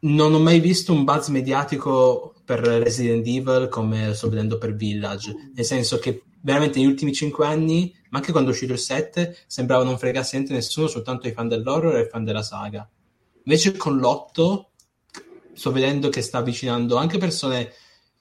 [0.00, 5.50] non ho mai visto un buzz mediatico per Resident Evil come sto vedendo per Village,
[5.54, 9.36] nel senso che veramente negli ultimi cinque anni, ma anche quando è uscito il 7,
[9.46, 12.88] sembrava non fregasse niente nessuno, soltanto i fan dell'horror e i fan della saga.
[13.44, 14.67] Invece con l'8
[15.58, 17.72] sto vedendo che sta avvicinando anche persone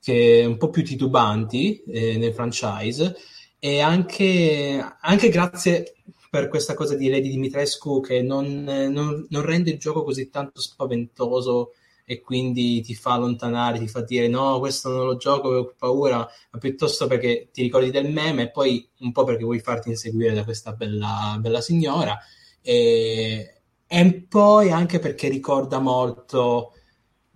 [0.02, 3.16] che un po' più titubanti eh, nel franchise
[3.60, 5.96] e anche, anche grazie
[6.30, 10.60] per questa cosa di Lady Dimitrescu che non, non- non rende il gioco così tanto
[10.62, 11.72] spaventoso
[12.10, 16.18] e quindi ti fa allontanare, ti fa dire no, questo non lo gioco, ho paura,
[16.52, 20.34] ma piuttosto perché ti ricordi del meme e poi un po' perché vuoi farti inseguire
[20.34, 22.18] da questa bella, bella signora
[22.62, 26.74] e, e poi anche perché ricorda molto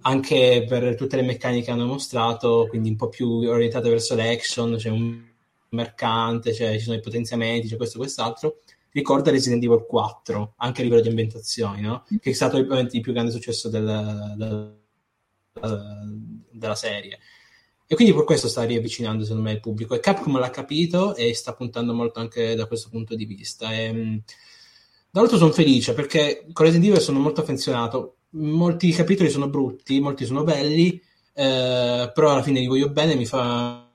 [0.02, 4.76] anche per tutte le meccaniche che hanno mostrato, quindi un po' più orientate verso l'action,
[4.78, 5.22] c'è un
[5.70, 8.58] mercante, c'è- ci sono i potenziamenti, c'è questo e quest'altro.
[8.91, 12.06] Ricorda Resident Evil 4, anche a livello di ambientazioni, no?
[12.20, 14.80] che è stato ovviamente il più grande successo del- del-
[16.52, 17.20] della serie.
[17.88, 19.93] E quindi per questo sta riavvicinando secondo me il pubblico.
[19.95, 23.74] E Capcom l'ha capito e sta puntando molto anche da questo punto di vista.
[23.74, 24.24] E, mh,
[25.10, 28.16] dall'altro sono felice perché con Resident Evil sono molto affezionato.
[28.34, 31.02] Molti capitoli sono brutti, molti sono belli,
[31.34, 33.16] eh, però alla fine li voglio bene.
[33.16, 33.90] Mi fa,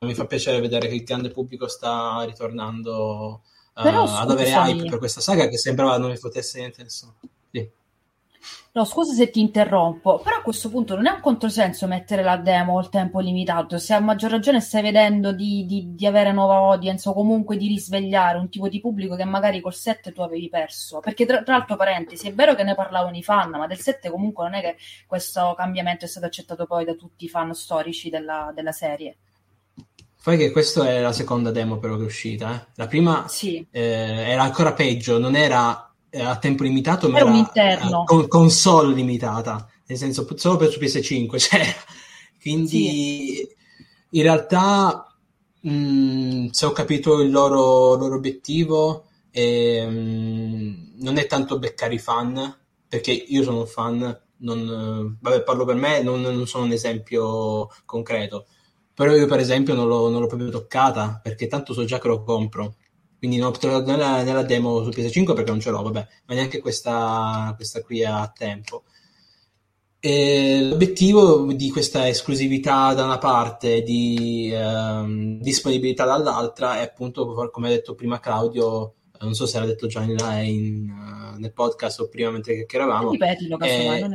[0.00, 3.42] mi fa piacere vedere che il grande pubblico sta ritornando
[3.74, 7.14] eh, ad avere hype per questa saga che sembrava non mi potesse niente nessuno.
[7.50, 7.68] Sì.
[8.72, 12.36] No, scusa se ti interrompo, però a questo punto non è un controsenso mettere la
[12.36, 16.56] demo al tempo limitato, se a maggior ragione stai vedendo di, di- di avere nuova
[16.56, 20.48] audience o comunque di risvegliare un tipo di pubblico che magari col 7 tu avevi
[20.48, 21.00] perso.
[21.00, 24.10] Perché tra, tra l'altro, parentesi, è vero che ne parlavano i fan, ma del 7
[24.10, 24.76] comunque non è che
[25.06, 29.16] questo cambiamento è stato accettato poi da tutti i fan storici della, della serie.
[30.20, 32.54] Fai che questa è la seconda demo però che è uscita.
[32.54, 32.66] eh.
[32.74, 33.80] La prima Sì, eh,
[34.30, 38.02] era ancora peggio, non era a tempo limitato, ma Era un interno.
[38.02, 41.64] eh, con console limitata, nel senso solo per su PS5 c'era.
[42.40, 43.46] Quindi
[44.10, 45.14] in realtà,
[45.60, 52.56] mh, se ho capito il loro, loro obiettivo, ehm, non è tanto beccare i fan,
[52.88, 57.68] perché io sono un fan non, vabbè, parlo per me, non, non, sono un esempio
[57.84, 58.46] concreto,
[58.94, 62.08] però io per esempio non l'ho, non l'ho proprio toccata perché tanto so già che
[62.08, 62.76] lo compro.
[63.18, 66.34] Quindi non ho trovato nella, nella, demo su PS5 perché non ce l'ho, vabbè, ma
[66.34, 68.84] neanche questa, questa qui a tempo.
[70.00, 77.50] E l'obiettivo di questa esclusività da una parte e di ehm, disponibilità dall'altra è appunto,
[77.50, 81.52] come ha detto prima Claudio, non so se l'ha detto già in, in, uh, nel
[81.52, 83.12] podcast o prima mentre chiacchieravamo,
[83.58, 84.06] è,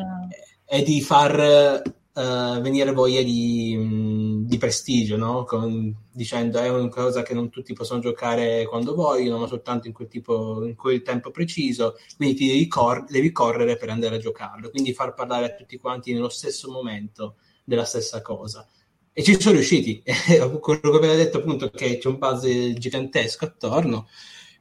[0.64, 1.82] è di far
[2.14, 5.44] uh, venire voglia di, di prestigio, no?
[5.44, 9.94] Con, dicendo è una cosa che non tutti possono giocare quando vogliono, ma soltanto in
[9.94, 14.20] quel, tipo, in quel tempo preciso, quindi ti devi, cor- devi correre per andare a
[14.20, 18.68] giocarlo, quindi far parlare a tutti quanti nello stesso momento della stessa cosa.
[19.16, 20.02] E ci sono riusciti,
[20.60, 24.08] quello che aveva detto appunto che c'è un buzz gigantesco attorno,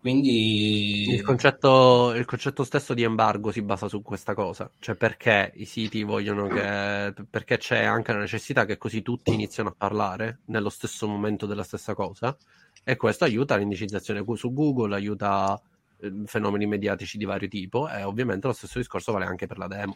[0.02, 5.52] quindi il concetto, il concetto, stesso di embargo si basa su questa cosa, cioè perché
[5.54, 10.40] i siti vogliono che perché c'è anche la necessità che così tutti iniziano a parlare
[10.46, 12.36] nello stesso momento della stessa cosa
[12.82, 15.62] e questo aiuta l'indicizzazione su Google, aiuta
[16.00, 19.68] eh, fenomeni mediatici di vario tipo e ovviamente lo stesso discorso vale anche per la
[19.68, 19.94] demo.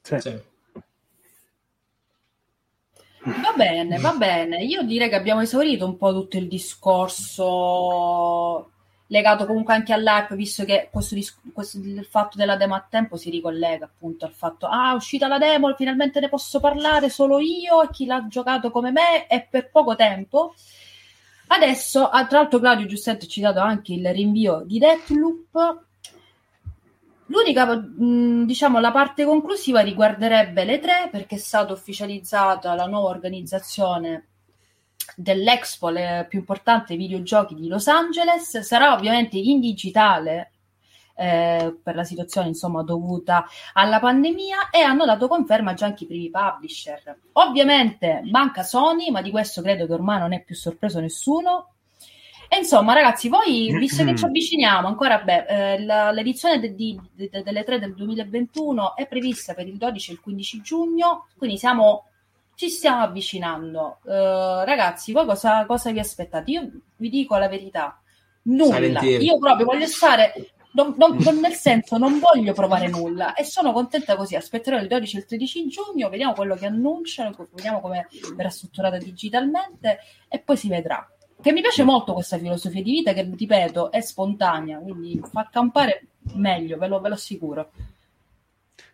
[0.00, 0.18] Sì.
[0.20, 0.40] sì.
[3.24, 4.64] Va bene, va bene.
[4.64, 7.36] Io direi che abbiamo esaurito un po' tutto il discorso
[9.08, 11.16] legato comunque anche all'hype, visto che questo,
[11.52, 15.28] questo, il fatto della demo a tempo si ricollega appunto al fatto ah, è uscita
[15.28, 19.46] la demo, finalmente ne posso parlare solo io e chi l'ha giocato come me e
[19.48, 20.54] per poco tempo.
[21.50, 25.86] Adesso, ah, tra l'altro Claudio giustamente ha citato anche il rinvio di Deathloop.
[27.30, 34.28] L'unica, diciamo, la parte conclusiva riguarderebbe le tre perché è stata ufficializzata la nuova organizzazione
[35.16, 40.52] dell'Expo le più importante videogiochi di Los Angeles sarà ovviamente in digitale
[41.18, 46.06] eh, per la situazione insomma dovuta alla pandemia e hanno dato conferma già anche i
[46.06, 47.18] primi publisher.
[47.32, 51.72] Ovviamente manca Sony, ma di questo credo che ormai non è più sorpreso nessuno.
[52.50, 57.28] E insomma, ragazzi, voi, visto che ci avviciniamo, ancora, beh, eh, la, l'edizione de, de,
[57.28, 61.58] de, delle 3 del 2021 è prevista per il 12 e il 15 giugno, quindi
[61.58, 62.04] siamo
[62.58, 64.00] ci stiamo avvicinando.
[64.02, 66.50] Uh, ragazzi, voi cosa, cosa, vi aspettate?
[66.50, 68.02] Io vi dico la verità,
[68.42, 69.00] nulla.
[69.00, 70.32] Io proprio voglio stare,
[70.72, 74.34] non, non, non, nel senso, non voglio provare nulla e sono contenta così.
[74.34, 78.98] Aspetterò il 12 e il 13 giugno, vediamo quello che annunciano, vediamo come verrà strutturata
[78.98, 81.08] digitalmente e poi si vedrà.
[81.40, 86.08] Che mi piace molto questa filosofia di vita che, ripeto, è spontanea, quindi fa campare
[86.34, 87.70] meglio, ve lo, ve lo assicuro.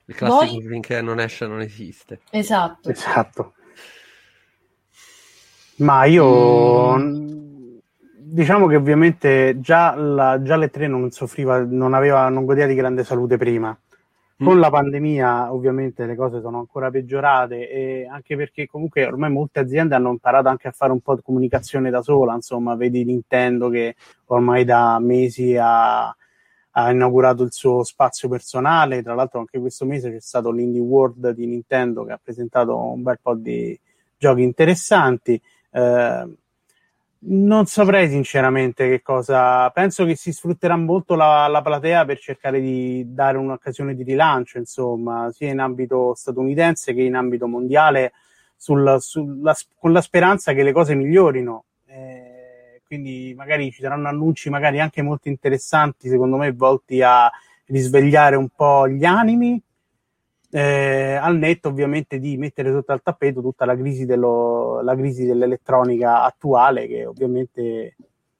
[0.06, 0.68] Il classico Voi...
[0.68, 2.20] finché non esce non esiste.
[2.30, 2.90] Esatto.
[2.90, 3.54] Esatto.
[5.76, 7.76] Ma io mm.
[8.16, 12.74] diciamo che ovviamente già, la, già le tre non soffriva, non, aveva, non godeva di
[12.74, 13.76] grande salute prima.
[14.36, 14.60] Con mm.
[14.60, 19.94] la pandemia ovviamente le cose sono ancora peggiorate e anche perché comunque ormai molte aziende
[19.94, 23.94] hanno imparato anche a fare un po' di comunicazione da sola, insomma, vedi Nintendo che
[24.26, 26.14] ormai da mesi ha,
[26.76, 29.02] ha inaugurato il suo spazio personale.
[29.02, 33.02] Tra l'altro, anche questo mese c'è stato l'Indie World di Nintendo che ha presentato un
[33.02, 33.78] bel po' di
[34.16, 35.40] giochi interessanti.
[35.70, 36.28] Eh,
[37.26, 39.70] non saprei sinceramente che cosa.
[39.70, 44.58] Penso che si sfrutterà molto la, la, platea per cercare di dare un'occasione di rilancio,
[44.58, 48.12] insomma, sia in ambito statunitense che in ambito mondiale,
[48.56, 51.64] sul, sulla, con la speranza che le cose migliorino.
[51.86, 52.33] Eh,
[52.86, 57.30] quindi magari ci saranno annunci magari anche molto interessanti, secondo me, volti a
[57.66, 59.60] risvegliare un po' gli animi,
[60.50, 65.24] eh, al netto ovviamente di mettere sotto al tappeto tutta la crisi, dello, la crisi
[65.24, 67.96] dell'elettronica attuale, che ovviamente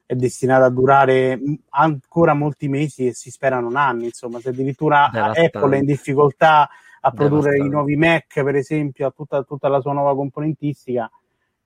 [0.07, 1.41] è destinata a durare
[1.71, 6.69] ancora molti mesi e si spera non anni, insomma, se addirittura Apple è in difficoltà
[7.01, 11.11] a produrre i nuovi Mac, per esempio, a tutta, tutta la sua nuova componentistica,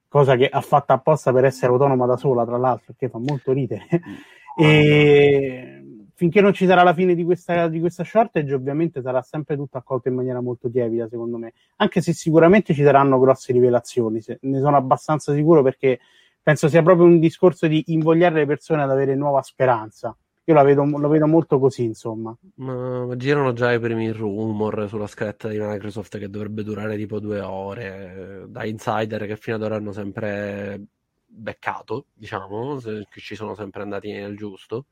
[0.09, 3.53] cosa che ha fatto apposta per essere autonoma da sola, tra l'altro, che fa molto
[3.53, 3.87] ridere.
[3.93, 4.15] Mm.
[4.65, 5.79] e
[6.19, 9.79] finché non ci sarà la fine di questa, di questa shortage, ovviamente sarà sempre tutto
[9.79, 11.53] accolto in maniera molto tiepida, secondo me.
[11.77, 16.01] Anche se sicuramente ci saranno grosse rivelazioni, ne sono abbastanza sicuro perché
[16.43, 20.17] penso sia proprio un discorso di invogliare le persone ad avere nuova speranza.
[20.49, 22.35] Io la vedo, lo vedo molto così, insomma.
[22.55, 27.41] Ma, girano già i primi rumor sulla scaletta di Microsoft che dovrebbe durare tipo due
[27.41, 30.81] ore, da insider che fino ad ora hanno sempre
[31.27, 34.87] beccato, diciamo, che ci sono sempre andati nel giusto.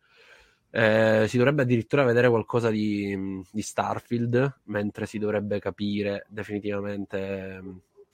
[0.69, 7.63] Eh, si dovrebbe addirittura vedere qualcosa di, di, Starfield, mentre si dovrebbe capire definitivamente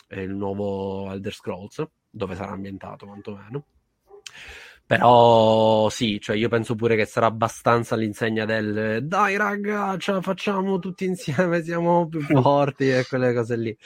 [0.06, 3.64] eh, il nuovo Elder Scrolls, dove sarà ambientato quantomeno.
[4.86, 10.20] Però sì, cioè io penso pure che sarà abbastanza all'insegna del dai raga, ce la
[10.20, 13.76] facciamo tutti insieme, siamo più forti e quelle cose lì.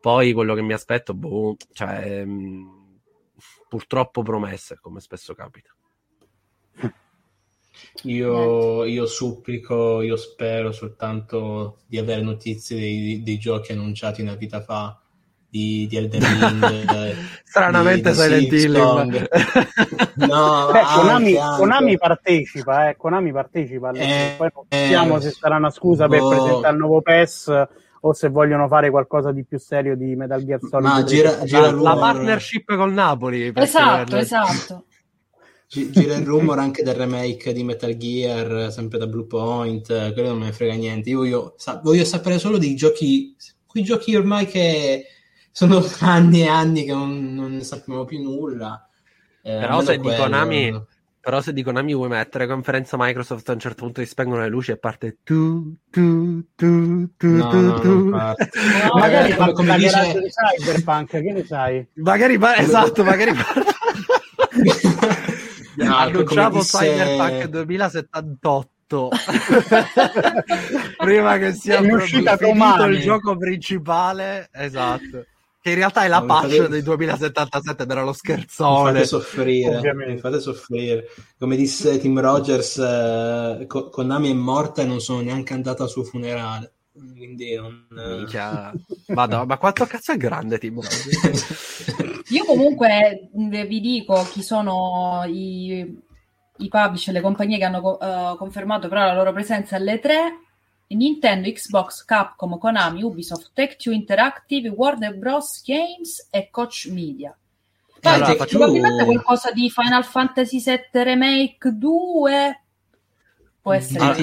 [0.00, 2.98] Poi quello che mi aspetto, boh, cioè, mh,
[3.68, 5.74] purtroppo promesse, come spesso capita.
[8.04, 14.60] Io, io, supplico, io spero soltanto di avere notizie dei, dei giochi annunciati una vita
[14.62, 15.00] fa
[15.54, 17.16] di, di Elden Ring.
[17.46, 18.72] Stranamente di, Silent Hill.
[20.14, 23.92] no, Beh, Konami, Konami, partecipa, eh, Konami partecipa.
[23.92, 26.28] Eh, poi non sappiamo eh, se sarà una scusa boh.
[26.28, 27.66] per presentare il nuovo PES
[28.00, 30.86] o se vogliono fare qualcosa di più serio di Metal Gear Solid.
[30.86, 33.52] Ma gira, gira la, la partnership col Napoli.
[33.54, 34.84] Esatto, esatto.
[35.66, 40.38] Gira il rumore anche del remake di Metal Gear, sempre da Blue Point, quello non
[40.38, 41.10] me ne frega niente.
[41.10, 43.34] Io voglio, sa- voglio sapere solo dei giochi,
[43.66, 45.04] quei giochi ormai che
[45.54, 48.88] sono anni e anni che non, non ne sappiamo più nulla.
[49.40, 50.84] Eh, però, se quello, Konami,
[51.20, 54.48] però se di Konami vuoi mettere conferenza Microsoft a un certo punto ti spengono le
[54.48, 58.08] luci e parte tu tu tu tu no, tu, no, tu.
[58.08, 58.34] No,
[58.98, 60.28] magari come, come dice
[60.58, 61.86] Cyberpunk che ne sai?
[61.98, 63.30] Magari esatto magari
[65.76, 66.78] no, annunciato disse...
[66.78, 69.10] Cyberpunk 2078
[70.98, 75.26] prima che sia uscita finito il gioco principale esatto
[75.64, 76.68] che in realtà è la no, patch fate...
[76.68, 78.90] del 2077 era lo scherzone.
[78.90, 81.06] Mi fate soffrire mi fate soffrire.
[81.38, 86.04] Come disse Tim Rogers eh, Konami è morta e non sono neanche andato al suo
[86.04, 86.74] funerale.
[86.92, 87.86] Quindi non...
[89.06, 90.80] Vado, ma quanto cazzo è grande Tim
[92.28, 95.78] Io comunque vi dico chi sono i,
[96.58, 100.40] i publisher, le compagnie che hanno uh, confermato però la loro presenza alle tre
[100.88, 105.62] Nintendo, Xbox, Capcom, Konami, Ubisoft, Tech2 Interactive, Warner Bros.
[105.64, 107.36] Games e Coach Media.
[108.02, 108.58] allora, faccio...
[108.58, 112.64] Probabilmente qualcosa di Final Fantasy VII Remake 2
[113.64, 114.14] può essere ah,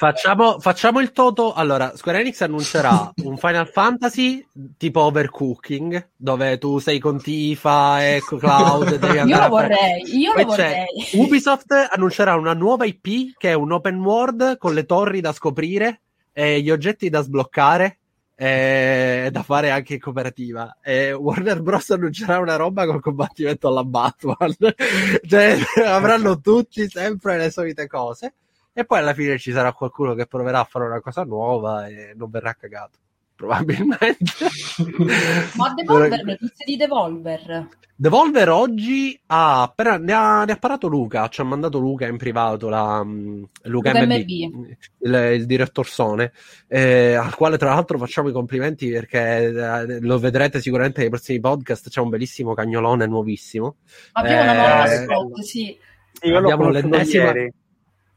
[0.00, 4.46] facciamo, facciamo, il toto allora Square Enix annuncerà un Final Fantasy
[4.78, 10.44] tipo Overcooking dove tu sei con Tifa e Cloud devi io lo vorrei io lo
[10.46, 15.34] vorrei Ubisoft annuncerà una nuova IP che è un open world con le torri da
[15.34, 16.00] scoprire
[16.32, 17.98] e gli oggetti da sbloccare
[18.34, 20.78] e da fare anche in cooperativa.
[20.82, 21.90] E Warner Bros.
[21.90, 24.54] annuncerà una roba col combattimento alla Batman.
[25.28, 28.32] cioè, avranno tutti sempre le solite cose.
[28.72, 32.12] E poi alla fine ci sarà qualcuno che proverà a fare una cosa nuova e
[32.16, 32.98] non verrà cagato.
[33.34, 34.24] Probabilmente.
[35.56, 37.68] Ma Devolver, notizie di Devolver.
[38.00, 42.16] Devolver oggi ha appena ne ha, ne ha parlato Luca, ci ha mandato Luca in
[42.16, 44.76] privato la, mm, Luca, Luca MB, MB.
[45.00, 46.32] Il, il, direttor Sone,
[46.66, 51.40] eh, al quale tra l'altro facciamo i complimenti perché eh, lo vedrete sicuramente nei prossimi
[51.40, 53.76] podcast, c'è un bellissimo cagnolone nuovissimo.
[54.12, 55.78] Abbiamo eh, una nuova spot, sì.
[56.12, 57.52] sì abbiamo l'ennesima, ieri.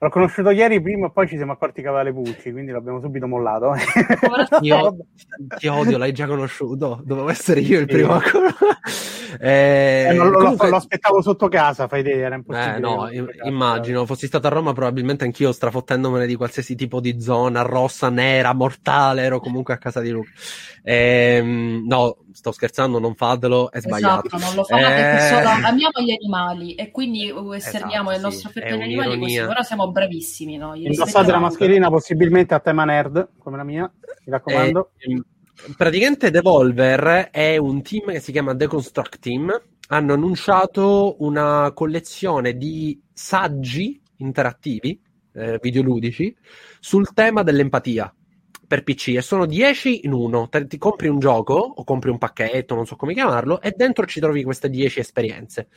[0.04, 3.00] L'ho conosciuto ieri prima e poi ci siamo accorti che aveva le pulci, quindi l'abbiamo
[3.00, 3.74] subito mollato.
[4.60, 4.98] io
[5.58, 7.00] ti odio, l'hai già conosciuto.
[7.06, 9.38] Dovevo essere io il primo sì.
[9.40, 10.70] eh, eh, non, comunque...
[10.70, 12.76] lo, aspettavo sotto casa, fai idea, era impossibile.
[12.76, 13.10] Eh, no,
[13.46, 18.54] immagino, fossi stato a Roma probabilmente anch'io strafottendomene di qualsiasi tipo di zona, rossa, nera,
[18.54, 20.32] mortale, ero comunque a casa di Luca.
[20.84, 24.28] Eh, no, sto scherzando, non fatelo, è sbagliato.
[24.28, 25.28] Esatto, non lo fate, eh...
[25.30, 29.64] solo amiamo gli animali e quindi osserviamo esatto, il nostro affetto agli animali, così ora
[29.64, 30.86] siamo bravissimi noi.
[30.86, 33.90] Indossate la mascherina possibilmente a tema nerd, come la mia,
[34.26, 34.92] mi raccomando.
[34.98, 35.24] Eh,
[35.78, 39.62] praticamente Devolver è un team che si chiama Deconstruct Team.
[39.88, 45.00] Hanno annunciato una collezione di saggi interattivi,
[45.34, 46.36] eh, videoludici,
[46.80, 48.14] sul tema dell'empatia
[48.74, 50.50] per PC e sono 10 in uno.
[50.50, 54.20] Ti compri un gioco o compri un pacchetto, non so come chiamarlo, e dentro ci
[54.20, 55.68] trovi queste 10 esperienze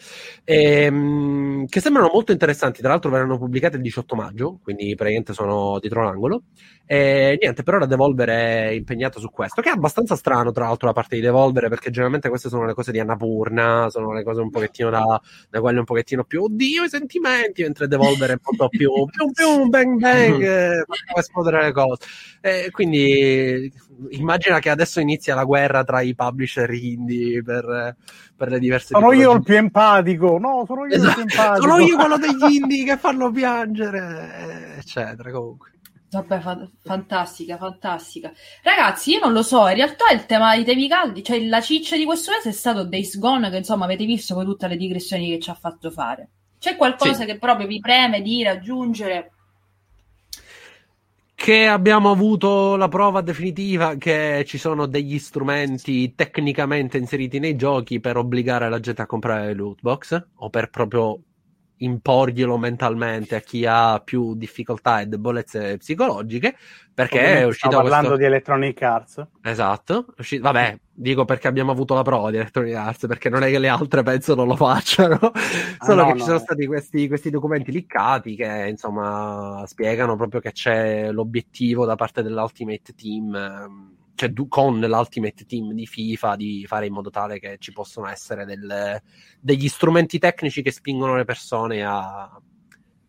[0.44, 2.80] ehm, che sembrano molto interessanti.
[2.80, 6.44] Tra l'altro verranno pubblicate il 18 maggio, quindi praticamente sono dietro l'angolo.
[6.86, 10.86] E niente, per ora Devolver è impegnato su questo, che è abbastanza strano, tra l'altro,
[10.86, 14.40] da parte di Devolver, perché generalmente queste sono le cose di Annapurna, sono le cose
[14.40, 15.20] un pochettino da,
[15.50, 19.68] da quelle un pochettino più oddio i sentimenti, mentre Devolver è molto più più più
[19.68, 20.84] bang bang, eh,
[21.16, 22.04] esplodere le cose.
[22.40, 27.96] E quindi immagina che adesso inizia la guerra tra i publisher indie per,
[28.36, 31.20] per le diverse Sono io il più empatico, no, sono io esatto.
[31.20, 31.68] il più empatico.
[31.68, 35.70] Sono io quello degli indie che fanno piangere, eccetera, comunque.
[36.08, 38.32] Vabbè, fa- fantastica, fantastica.
[38.62, 41.96] Ragazzi, io non lo so, in realtà il tema dei temi caldi, cioè la ciccia
[41.96, 45.30] di questo mese è stato Days Gone, che insomma avete visto con tutte le digressioni
[45.30, 46.30] che ci ha fatto fare.
[46.58, 47.26] C'è qualcosa sì.
[47.26, 49.32] che proprio vi preme di raggiungere?
[51.36, 58.00] Che abbiamo avuto la prova definitiva che ci sono degli strumenti tecnicamente inseriti nei giochi
[58.00, 61.20] per obbligare la gente a comprare le loot box o per proprio
[61.76, 66.56] imporglielo mentalmente a chi ha più difficoltà e debolezze psicologiche
[66.94, 68.26] perché Ovviamente è uscito stiamo parlando questo...
[68.26, 69.26] di Electronic Arts.
[69.42, 73.42] Esatto, è uscito- vabbè, dico perché abbiamo avuto la prova di Electronic Arts, perché non
[73.42, 75.18] è che le altre penso non lo facciano,
[75.78, 76.18] solo no, che no.
[76.18, 81.96] ci sono stati questi, questi documenti liccati che insomma spiegano proprio che c'è l'obiettivo da
[81.96, 87.10] parte dell'Ultimate Team, ehm, cioè du- con l'Ultimate Team di FIFA di fare in modo
[87.10, 89.00] tale che ci possano essere del-
[89.38, 92.40] degli strumenti tecnici che spingono le persone a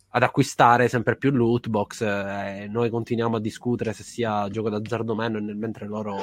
[0.09, 5.11] ad acquistare sempre più loot box eh, noi continuiamo a discutere se sia gioco d'azzardo
[5.11, 6.15] o meno nel- mentre loro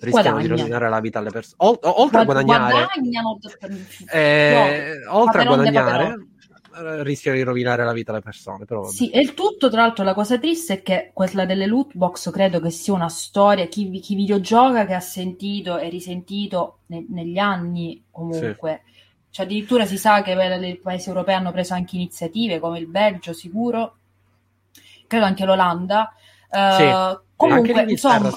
[0.00, 3.38] rischiano di rovinare la vita alle persone oltre a Guad- guadagnare guadagnano
[4.12, 6.26] eh, no, oltre a guadagnare
[6.76, 8.92] eh, rischiano di rovinare la vita alle persone però vabbè.
[8.92, 12.30] Sì, e il tutto, tra l'altro, la cosa triste è che quella delle loot box
[12.30, 13.66] credo che sia una storia.
[13.66, 18.82] Chi, chi videogioca che ha sentito e risentito ne- negli anni comunque.
[19.30, 23.32] Cioè, addirittura si sa che i paesi europei hanno preso anche iniziative come il Belgio,
[23.32, 23.96] sicuro,
[25.06, 26.12] credo anche l'Olanda.
[26.50, 27.24] Eh, Sì.
[27.36, 28.30] Comunque, insomma,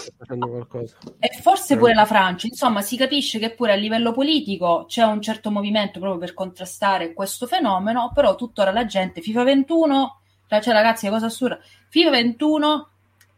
[1.19, 5.21] e forse pure la Francia, insomma, si capisce che pure a livello politico c'è un
[5.21, 11.07] certo movimento proprio per contrastare questo fenomeno, però tuttora la gente FIFA 21, cioè ragazzi,
[11.07, 12.89] è cosa assurda, FIFA 21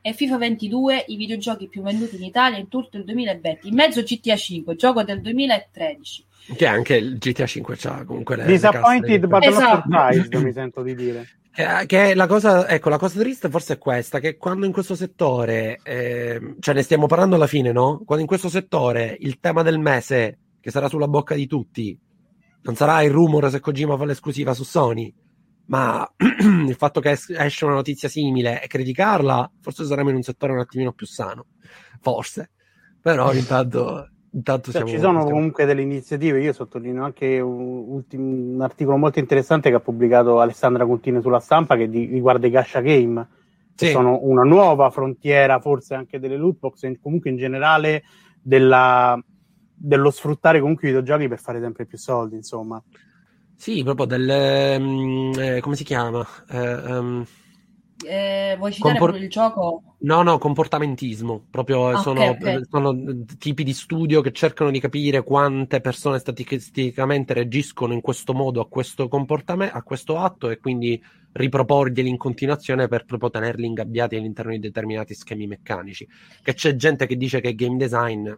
[0.01, 4.01] e FIFA 22 i videogiochi più venduti in Italia in tutto il 2020, in mezzo
[4.01, 6.25] GTA 5, gioco del 2013.
[6.55, 9.75] che anche il GTA 5 c'ha comunque le, le Disappointed casse but not Esatto.
[9.75, 11.27] surprised, mi sento di dire.
[11.53, 14.95] Che, che la cosa, ecco, la cosa triste forse è questa, che quando in questo
[14.95, 18.01] settore, eh, cioè ne stiamo parlando alla fine, no?
[18.05, 21.99] Quando in questo settore il tema del mese, che sarà sulla bocca di tutti,
[22.61, 25.13] non sarà il rumor se Kojima fa l'esclusiva su Sony,
[25.65, 30.21] ma il fatto che es- esce una notizia simile e criticarla, forse saremo in un
[30.21, 31.47] settore un attimino più sano,
[31.99, 32.51] forse.
[33.01, 38.53] Però intanto, intanto Cioè, ci sono stiamo- comunque delle iniziative, io sottolineo anche un, ultim-
[38.55, 42.49] un articolo molto interessante che ha pubblicato Alessandra Contini sulla stampa che di- riguarda i
[42.49, 43.27] Gasha Game,
[43.75, 43.91] che Sì.
[43.91, 48.03] sono una nuova frontiera forse anche delle loot box e comunque in generale
[48.41, 49.21] della-
[49.73, 52.81] dello sfruttare comunque i videogiochi per fare sempre più soldi, insomma.
[53.55, 54.79] Sì, proprio del...
[54.81, 56.25] mm, eh, come si chiama?
[56.49, 57.25] Eh, ehm,
[58.03, 59.83] Eh, vuoi citare Compor- proprio il gioco?
[59.99, 61.45] No, no, comportamentismo.
[61.49, 62.61] Proprio eh, Ah, sono, ok.
[62.69, 68.61] sono tipi di studio che cercano di capire quante persone statisticamente reagiscono in questo modo
[68.61, 71.01] a questo comportamento, a questo atto e quindi
[71.33, 76.07] riproporglieli in continuazione per proprio tenerli ingabbiati all'interno di determinati schemi meccanici.
[76.41, 78.29] Che c'è gente che dice che è game design,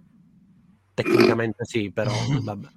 [0.93, 2.11] tecnicamente sì, però
[2.43, 2.68] vabbè.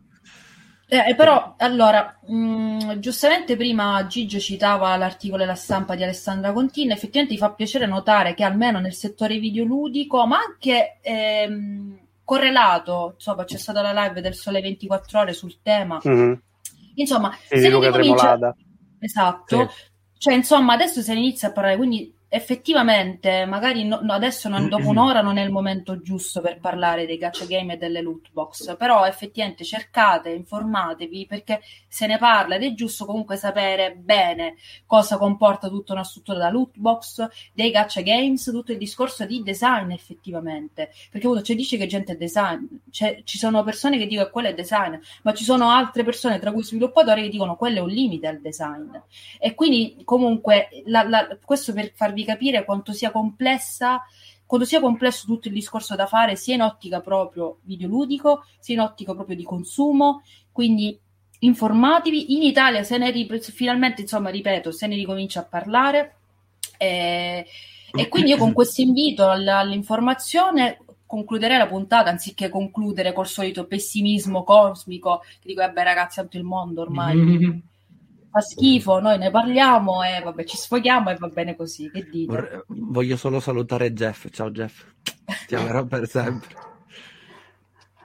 [0.89, 7.35] Eh, però, allora, mh, giustamente prima Gigio citava l'articolo della stampa di Alessandra Contini, effettivamente
[7.35, 13.57] ti fa piacere notare che almeno nel settore videoludico, ma anche ehm, correlato, insomma, c'è
[13.57, 16.41] stata la live del Sole 24 Ore sul tema, Mhm.
[16.95, 17.91] insomma, Sì, se ne.
[17.91, 18.57] Tremolada.
[19.01, 19.71] Esatto,
[20.19, 24.69] cioè insomma adesso se ne inizia a parlare, quindi effettivamente magari no- no, adesso non-
[24.69, 28.31] dopo un'ora non è il momento giusto per parlare dei gacha game e delle loot
[28.33, 34.57] box, però effettivamente cercate, informatevi perché se ne parla ed è giusto comunque sapere bene
[34.87, 39.43] cosa comporta tutta una struttura da loot box, dei gacha games, tutto il discorso di
[39.43, 44.07] design effettivamente, perché uno ci dice che gente è design, cioè, ci sono persone che
[44.07, 47.57] dicono che quello è design, ma ci sono altre persone, tra cui sviluppatori, che dicono
[47.57, 48.91] quello è un limite al design.
[49.39, 54.05] E quindi, comunque, la- la- questo per farvi capire quanto sia complessa.
[54.45, 58.81] Quanto sia complesso tutto il discorso da fare, sia in ottica proprio videoludico, sia in
[58.81, 60.23] ottica proprio di consumo.
[60.53, 60.97] Quindi
[61.39, 62.35] informatevi.
[62.35, 66.17] In Italia, se ne ri- finalmente, insomma, ripeto, se ne ricomincia a parlare.
[66.77, 67.47] Eh,
[67.93, 73.67] e quindi io con questo invito all- all'informazione concluderei la puntata anziché concludere col solito
[73.67, 77.63] pessimismo cosmico che dico vabbè ragazzi tanto il mondo ormai
[78.31, 82.33] fa schifo noi ne parliamo e vabbè ci sfoghiamo e va bene così che dite?
[82.33, 84.29] Vorrei- Voglio solo salutare Jeff.
[84.31, 84.85] Ciao Jeff.
[85.47, 86.55] Ti amerò per sempre.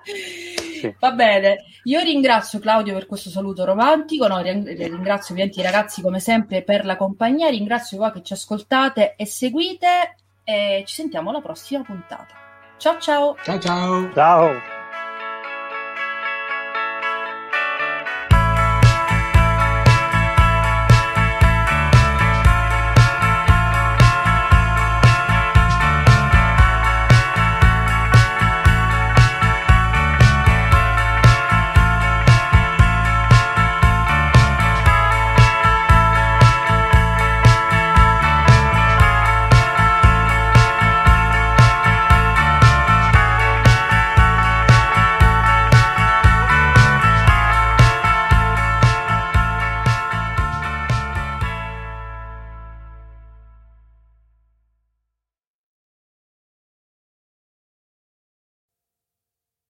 [0.04, 0.96] Sì.
[1.00, 6.02] Va bene, io ringrazio Claudio per questo saluto romantico, no, ring- ringrazio ovviamente i ragazzi
[6.02, 11.30] come sempre per la compagnia, ringrazio voi che ci ascoltate e seguite e ci sentiamo
[11.30, 12.34] alla prossima puntata.
[12.78, 13.36] Ciao ciao!
[13.44, 14.12] Ciao ciao!
[14.14, 14.81] Ciao!